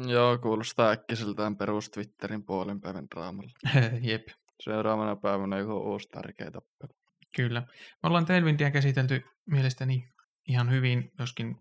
[0.08, 3.51] Joo, kuulostaa äkkiseltään perus Twitterin puolen päivän draamalla.
[4.10, 4.28] Jep.
[4.64, 6.99] Seuraavana päivänä joku uusi tärkeä tappelu.
[7.36, 7.62] Kyllä.
[8.03, 10.14] Me ollaan Tailwindia käsitelty mielestäni
[10.48, 11.56] ihan hyvin, joskin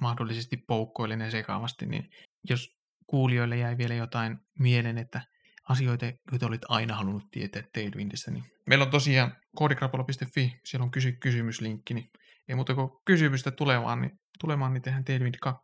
[0.00, 2.10] mahdollisesti poukkoillinen sekaavasti, niin
[2.48, 2.76] jos
[3.06, 5.20] kuulijoille jäi vielä jotain mieleen, että
[5.68, 11.12] asioita, joita olit aina halunnut tietää Tailwindistä, niin meillä on tosiaan koodikrapola.fi, siellä on kysy
[11.12, 12.10] kysymyslinkki, niin
[12.48, 15.62] ei muuta kuin kysymystä tulemaan, niin, tulemaan, niin tehdään Tailwind 2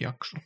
[0.00, 0.36] jakso.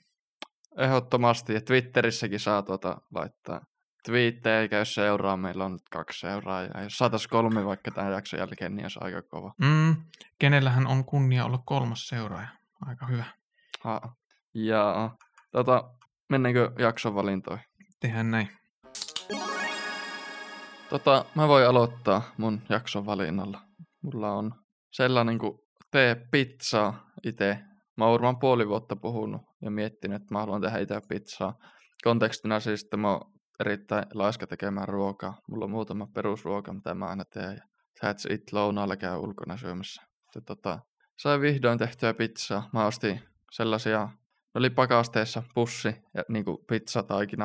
[0.79, 3.67] Ehdottomasti, ja Twitterissäkin saa tuota laittaa
[4.05, 6.83] twiittejä, ei käy seuraa, meillä on nyt kaksi seuraajaa.
[6.83, 9.53] Jos saataisiin kolme vaikka tämän jakson jälkeen, niin olisi aika kova.
[9.63, 9.97] Mm,
[10.39, 12.49] kenellähän on kunnia olla kolmas seuraaja?
[12.87, 13.25] Aika hyvä.
[13.81, 14.01] Ha.
[14.55, 15.11] Ja
[15.53, 15.91] tota,
[16.29, 17.65] mennäänkö jakson valintoihin?
[18.01, 18.49] Tehdään näin.
[20.91, 23.61] Tota, mä voin aloittaa mun jakson valinnalla.
[24.03, 24.53] Mulla on
[24.93, 25.59] sellainen kuin
[25.91, 27.59] tee pizzaa itse.
[27.97, 31.55] Mä oon varmaan puoli vuotta puhunut ja miettinyt, että mä haluan tehdä itse pizzaa.
[32.05, 35.41] Kontekstina siis, että mä oon erittäin laiska tekemään ruokaa.
[35.49, 37.57] Mulla on muutama perusruoka, mitä mä aina teen.
[37.57, 37.63] Ja
[38.05, 40.03] that's it, lounaalla käy ulkona syömässä.
[40.23, 40.79] Sitten tota,
[41.19, 42.69] sain vihdoin tehtyä pizzaa.
[42.73, 43.21] Mä ostin
[43.53, 44.09] sellaisia,
[44.55, 46.59] ne oli pakasteessa pussi ja niin kuin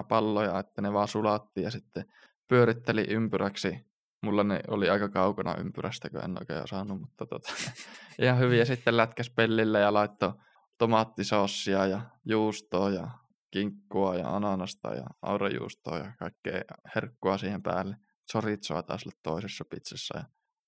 [0.07, 2.05] palloja, että ne vaan sulatti ja sitten
[2.47, 3.85] pyöritteli ympyräksi.
[4.21, 7.53] Mulla ne oli aika kaukana ympyrästä, kun en oikein osannut, mutta tota,
[8.21, 8.59] ihan hyvin.
[8.59, 10.33] Ja sitten lätkäs pellille ja laittoi
[10.77, 13.07] tomaattisossia ja juustoa ja
[13.53, 16.61] kinkkua ja ananasta ja aurajuustoa ja kaikkea
[16.95, 17.95] herkkua siihen päälle.
[18.31, 20.23] Chorizoa taas olla toisessa pizzassa ja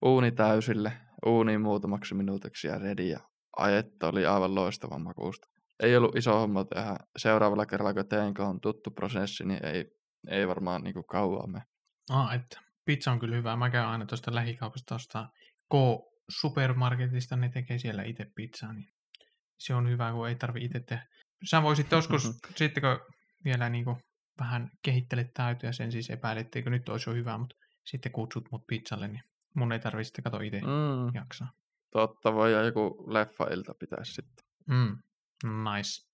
[0.05, 0.91] uuni täysille,
[1.25, 3.19] uuni muutamaksi minuutiksi ja ready ja
[3.57, 5.47] ai että oli aivan loistavan makuusta.
[5.83, 6.97] Ei ollut iso homma tehdä.
[7.17, 9.85] Seuraavalla kerralla, kun teen, kun on tuttu prosessi, niin ei,
[10.29, 11.61] ei varmaan niin kuin kauan me.
[12.09, 13.55] Ah, että pizza on kyllä hyvä.
[13.55, 15.29] Mä käyn aina tuosta lähikaupasta tuosta
[15.73, 18.89] K-supermarketista, ne tekee siellä itse pizzaa, niin
[19.59, 21.07] se on hyvä, kun ei tarvi itse tehdä.
[21.43, 23.15] Sä voisit joskus, sitten kun
[23.45, 23.97] vielä niin kuin
[24.39, 27.55] vähän kehittelet täytyä sen siis epäilet, etteikö nyt olisi jo hyvä, mutta
[27.85, 29.23] sitten kutsut mut pizzalle, niin
[29.55, 31.51] mun ei tarvitse sitten kato itse Mm, jaksaa.
[31.91, 34.45] totta, voi ja joku leffailta pitäisi sitten.
[34.69, 34.97] Mm,
[35.63, 36.05] nice.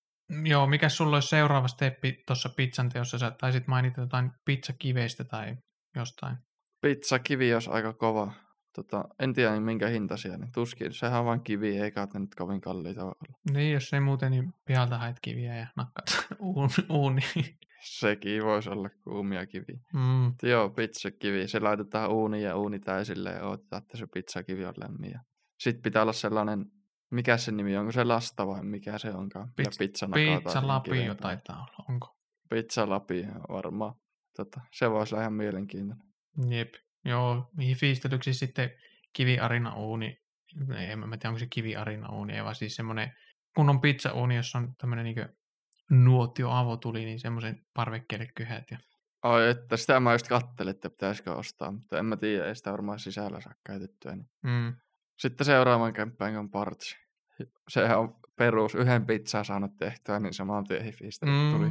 [0.50, 3.18] Joo, mikä sulla olisi seuraava steppi tuossa pizzan teossa?
[3.20, 5.56] Sä taisit mainita jotain pizzakiveistä tai
[5.96, 6.38] jostain.
[6.82, 8.34] Pizzakivi olisi aika kova.
[8.76, 10.94] Tota, en tiedä minkä hintaisia, niin tuskin.
[10.94, 13.38] Sehän on vain kivi, eikä ne nyt kovin kalliita olla.
[13.54, 17.58] Niin, jos ei muuten, niin pihalta haet kiviä ja nakkaat uun- uuniin.
[17.84, 19.80] Sekin voisi olla kuumia kiviä.
[19.94, 21.48] Mm, Joo, pizzakivi.
[21.48, 25.14] Se laitetaan uuniin ja uuni täysille ja odotetaan, että se pizzakivi on lämmin.
[25.60, 26.66] Sitten pitää olla sellainen,
[27.12, 29.48] mikä se nimi on, onko se lasta vai mikä se onkaan?
[29.48, 32.16] Pizza- pizza pizza lapio taitaa olla, onko?
[32.50, 33.94] Pizza lapi varmaan.
[34.38, 36.08] Tota, se voisi olla ihan mielenkiintoinen.
[36.50, 36.74] Jep.
[37.06, 38.72] Joo, mihin fiistelyksi sitten
[39.14, 40.22] kiviarina uuni.
[40.78, 43.14] Ei, en mä tiedä, onko se kiviarina uuni, vaan siis semmoinen
[43.56, 45.30] kunnon pizzauuni, jossa on tämmöinen niin
[45.90, 48.72] nuotio avotuli, niin semmoisen parvekkeelle kyhät.
[48.72, 48.78] Ja...
[49.24, 52.72] Ai, että sitä mä just kattelin, että pitäisikö ostaa, mutta en mä tiedä, ei sitä
[52.72, 54.16] varmaan sisällä saa käytettyä.
[54.16, 54.30] Niin.
[54.44, 54.76] Mm.
[55.20, 56.96] Sitten seuraavan kämppään on partsi.
[57.70, 61.52] Sehän on perus, yhden pizzaa saanut tehtyä, niin saman tien hifistä Mm.
[61.58, 61.70] tuli.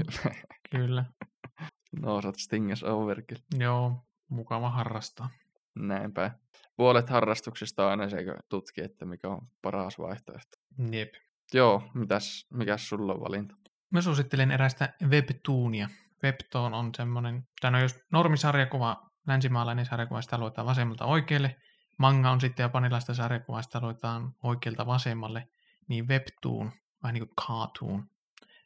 [0.70, 1.05] Kyllä.
[2.03, 3.41] no, sä stinges overkill.
[3.59, 5.31] Joo, mukava harrastaa.
[5.74, 6.31] Näinpä.
[6.76, 10.57] Puolet harrastuksista on aina se, kun tutkii, että mikä on paras vaihtoehto.
[10.93, 11.14] Jep.
[11.55, 13.55] Joo, mitäs, mikäs sulla on valinta?
[13.91, 15.89] Mä suosittelen erästä webtoonia.
[16.24, 21.57] Webtoon on semmoinen, tämä on jos normisarjakuva, länsimaalainen sarjakuva, sitä luetaan vasemmalta oikealle.
[21.99, 25.49] Manga on sitten japanilaista sarjakuvaa, sitä luetaan oikealta vasemmalle.
[25.89, 26.72] Niin webtoon,
[27.03, 28.07] vähän niin kuin cartoon,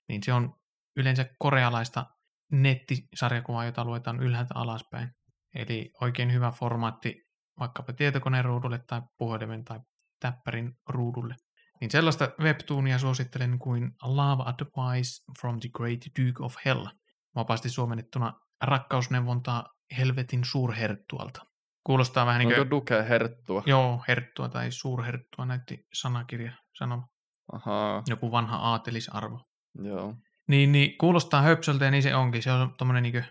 [0.08, 0.54] niin se on
[0.96, 2.06] yleensä korealaista
[2.52, 5.08] nettisarjakuvaa, jota luetaan ylhäältä alaspäin.
[5.55, 7.24] Eli oikein hyvä formaatti
[7.61, 9.80] vaikkapa tietokoneen ruudulle tai puhelimen tai
[10.20, 11.34] täppärin ruudulle.
[11.80, 16.86] Niin sellaista webtoonia suosittelen kuin Love Advice from the Great Duke of Hell.
[17.34, 18.32] Vapaasti suomennettuna
[18.62, 19.64] rakkausneuvontaa
[19.98, 21.42] helvetin suurherttualta.
[21.84, 23.62] Kuulostaa vähän niin Onko kuin, Duke herttua?
[23.66, 27.07] joo, herttua tai suurherttua näytti sanakirja sanoma.
[27.52, 29.40] Ahaa, Joku vanha aatelisarvo.
[29.82, 30.14] joo.
[30.48, 32.42] Niin, niin kuulostaa höpsöltä ja niin se onkin.
[32.42, 33.24] Se on tommonen niin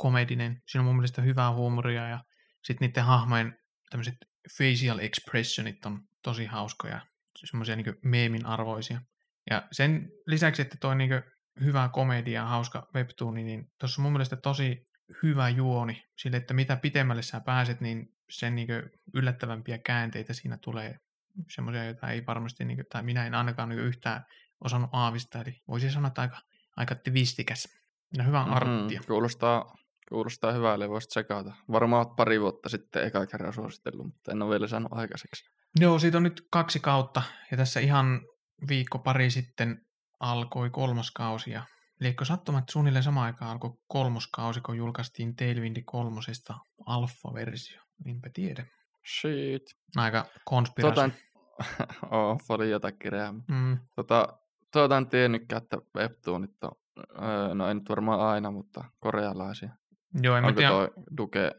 [0.00, 0.62] komedinen.
[0.66, 2.20] Siinä on mun mielestä hyvää huumoria ja
[2.64, 3.58] sitten niiden hahmojen
[3.90, 4.14] tämmöiset
[4.58, 7.00] facial expressionit on tosi hauskoja.
[7.36, 9.00] Semmoisia niin meemin arvoisia.
[9.50, 11.10] Ja sen lisäksi, että toi niin
[11.60, 14.86] hyvä komedia ja hauska webtooni, niin tuossa on mun mielestä tosi
[15.22, 18.68] hyvä juoni sille, että mitä pitemmälle sä pääset, niin sen niin
[19.14, 20.94] yllättävämpiä käänteitä siinä tulee.
[21.54, 24.24] Semmoisia, joita ei varmasti, niin kuin, tai minä en ainakaan niin yhtään
[24.64, 25.42] osannut aavistaa.
[25.42, 26.40] Eli voisi sanoa, että aika,
[26.76, 27.68] aika twistikäs.
[28.16, 29.00] Ja hyvää Mhm, arttia.
[29.06, 29.74] Kuulostaa,
[30.10, 31.52] kuulostaa hyvälle, voisit tsekata.
[31.72, 35.44] Varmaan oot pari vuotta sitten eka kerran suositellut, mutta en ole vielä saanut aikaiseksi.
[35.80, 37.22] Joo, siitä on nyt kaksi kautta.
[37.50, 38.20] Ja tässä ihan
[38.68, 39.80] viikko pari sitten
[40.20, 41.50] alkoi kolmas kausi.
[41.50, 41.62] Ja
[42.00, 46.54] liekö sattumat suunnilleen samaan aikaan alkoi kolmoskausi, kun julkaistiin Tailwindi kolmosesta
[46.86, 47.80] alfa-versio.
[48.06, 48.66] Enpä tiedä.
[49.20, 49.62] Shit.
[49.96, 51.02] Aika konspiraatio.
[51.02, 51.16] Tota,
[52.16, 53.32] oh, oli jotakin kireää.
[53.32, 54.28] Mm, Tota,
[54.72, 56.72] tuota en tiennytkään, että webtoonit on,
[57.22, 59.76] öö, no ei nyt varmaan aina, mutta korealaisia.
[60.22, 60.70] Joo, en mä Onko tiedä.
[60.70, 61.52] toi Duke?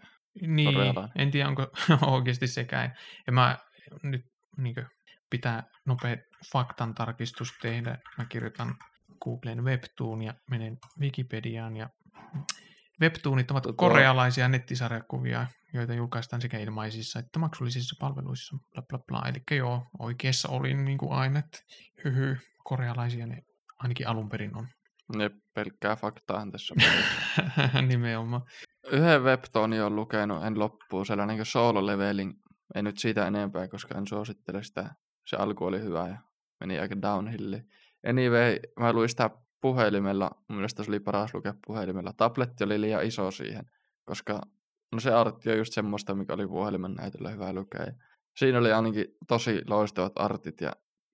[0.47, 0.75] Niin,
[1.15, 1.67] en tiedä, onko
[2.01, 2.93] oikeasti sekään.
[3.27, 3.57] Ja mä
[4.03, 4.25] nyt
[4.57, 4.75] niin
[5.29, 6.17] pitää nopea
[6.51, 7.97] faktan tarkistus tehdä.
[8.17, 8.75] Mä kirjoitan
[9.23, 11.77] Googlen Webtoon ja menen Wikipediaan.
[11.77, 11.89] Ja
[13.01, 18.57] Webtoonit ovat Tota- korealaisia nettisarjakuvia, joita julkaistaan sekä ilmaisissa että maksullisissa palveluissa.
[18.73, 19.29] Bla, bla, bla.
[19.29, 21.57] Eli joo, oikeassa olin niin kuin aina, että
[22.03, 23.37] hyhy, korealaisia ne
[23.79, 24.67] ainakin alun perin on.
[25.15, 26.75] Ne pelkkää faktaa tässä.
[27.87, 28.41] Nimenomaan.
[28.91, 32.33] Yhden webtoonin on lukenut, en loppuun, sellainen kuin solo leveling.
[32.75, 34.95] Ei nyt siitä enempää, koska en suosittele sitä.
[35.27, 36.17] Se alku oli hyvä ja
[36.59, 37.61] meni aika downhilli.
[38.07, 39.29] Anyway, mä luin sitä
[39.61, 40.31] puhelimella.
[40.49, 42.13] Mun mielestä se oli paras lukea puhelimella.
[42.17, 43.65] Tabletti oli liian iso siihen,
[44.05, 44.41] koska
[44.91, 47.85] no se artti on just semmoista, mikä oli puhelimen näytöllä hyvä lukea.
[48.37, 50.71] Siinä oli ainakin tosi loistavat artit ja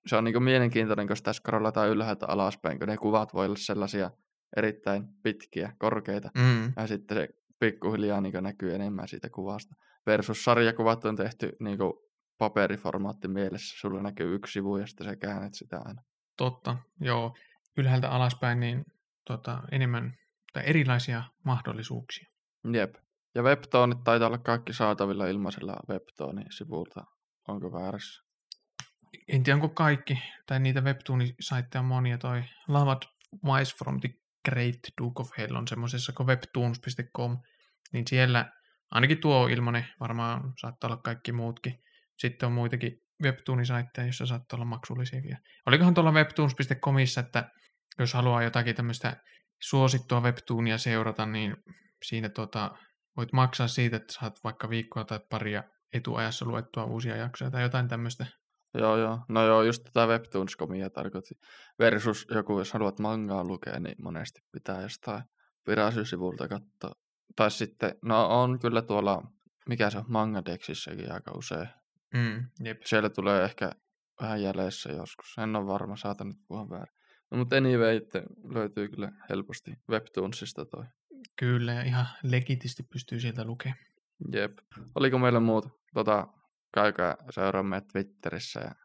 [0.08, 4.12] se on niin mielenkiintoinen, kun sitä scrollataan ylhäältä alaspäin, kun ne kuvat voi olla sellaisia
[4.58, 6.30] erittäin pitkiä, korkeita.
[6.38, 6.74] Mm.
[6.76, 7.28] Ja sitten se
[7.60, 9.76] pikkuhiljaa niin näkyy enemmän siitä kuvasta.
[10.06, 11.80] Versus sarjakuvat on tehty niin
[12.38, 13.80] paperiformaatti mielessä.
[13.80, 16.02] Sulla näkyy yksi sivu ja sitten sä käännät sitä aina.
[16.38, 17.36] Totta, joo.
[17.78, 18.86] Ylhäältä alaspäin niin
[19.26, 20.14] tota, enemmän
[20.54, 22.30] tai erilaisia mahdollisuuksia.
[22.74, 22.96] Jep.
[23.36, 27.04] Ja webtoonit taitaa olla kaikki saatavilla ilmaisella webtoonin sivulta.
[27.48, 28.27] Onko väärässä?
[29.28, 33.02] En tiedä onko kaikki, tai niitä webtoonisaitteja on monia, toi Lavad
[33.46, 34.10] Wise from the
[34.50, 37.38] Great Duke of Hell on semmoisessa kuin webtoons.com,
[37.94, 38.52] niin siellä
[38.92, 41.84] ainakin tuo on ilmanen, varmaan saattaa olla kaikki muutkin.
[42.18, 45.38] Sitten on muitakin webtoonisaitteja, joissa saattaa olla maksullisiakin.
[45.66, 47.52] Olikohan tuolla webtoons.comissa, että
[48.00, 49.24] jos haluaa jotakin tämmöistä
[49.62, 51.58] suosittua webtoonia seurata, niin
[52.04, 52.78] siinä tuota,
[53.18, 55.64] voit maksaa siitä, että saat vaikka viikkoa tai paria
[55.94, 58.26] etuajassa luettua uusia jaksoja tai jotain tämmöistä.
[58.80, 59.20] Joo, joo.
[59.30, 61.36] No joo, just tätä webtoons.comia tarkoitti.
[61.80, 65.24] Versus joku, jos haluat mangaa lukea, niin monesti pitää jostain
[65.66, 67.02] Piracy-sivulta katsoa.
[67.36, 69.22] Tai sitten, no on kyllä tuolla,
[69.70, 71.70] mikä se on, Mangadexissäkin aika usein.
[72.14, 72.82] Mm, jep.
[72.86, 73.72] Siellä tulee ehkä
[74.22, 75.38] vähän jäljessä joskus.
[75.38, 76.94] En ole varma, saatan nyt puhua väärin.
[77.32, 78.24] No, mutta anyway, että
[78.54, 80.86] löytyy kyllä helposti Webtoonsista toi.
[81.40, 83.80] Kyllä, ja ihan legitisti pystyy sieltä lukemaan.
[84.34, 84.58] Jep.
[84.96, 85.70] Oliko meillä muuta?
[85.94, 86.28] Tota,
[86.82, 88.76] käykää seuraamme Twitterissä ja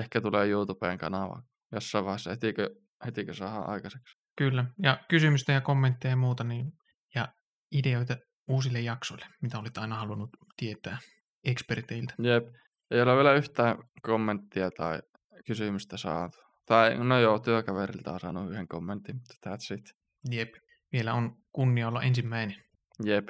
[0.00, 1.42] ehkä tulee YouTubeen kanava
[1.72, 2.30] jossain vaiheessa.
[2.30, 2.70] Hetikö,
[3.04, 4.18] hetikö saadaan aikaiseksi?
[4.36, 6.72] Kyllä, ja kysymystä ja kommentteja ja muuta, niin,
[7.14, 7.28] ja
[7.72, 8.16] ideoita
[8.48, 10.98] uusille jaksoille, mitä olit aina halunnut tietää
[11.44, 12.14] eksperteiltä.
[12.22, 12.44] Jep.
[12.90, 15.02] Ei ole vielä yhtään kommenttia tai
[15.46, 16.38] kysymystä saatu.
[16.66, 19.94] Tai no joo, työkaverilta on saanut yhden kommentin, mutta that's it.
[20.30, 20.54] Jep,
[20.92, 22.56] vielä on kunnia olla ensimmäinen.
[23.04, 23.28] Jep.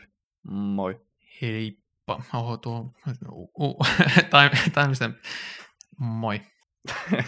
[0.51, 1.01] Moi.
[1.43, 1.82] Heippa.
[2.35, 2.93] Oho, tuo...
[3.31, 3.77] Uh, uh,
[4.31, 5.11] tai, tai mistä...
[5.99, 6.41] Moi.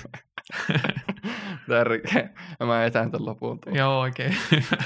[1.69, 2.31] Tärkeä.
[2.67, 3.61] Mä etän tämän lopun.
[3.61, 3.77] tuon.
[3.77, 4.77] Joo, oikein hyvä.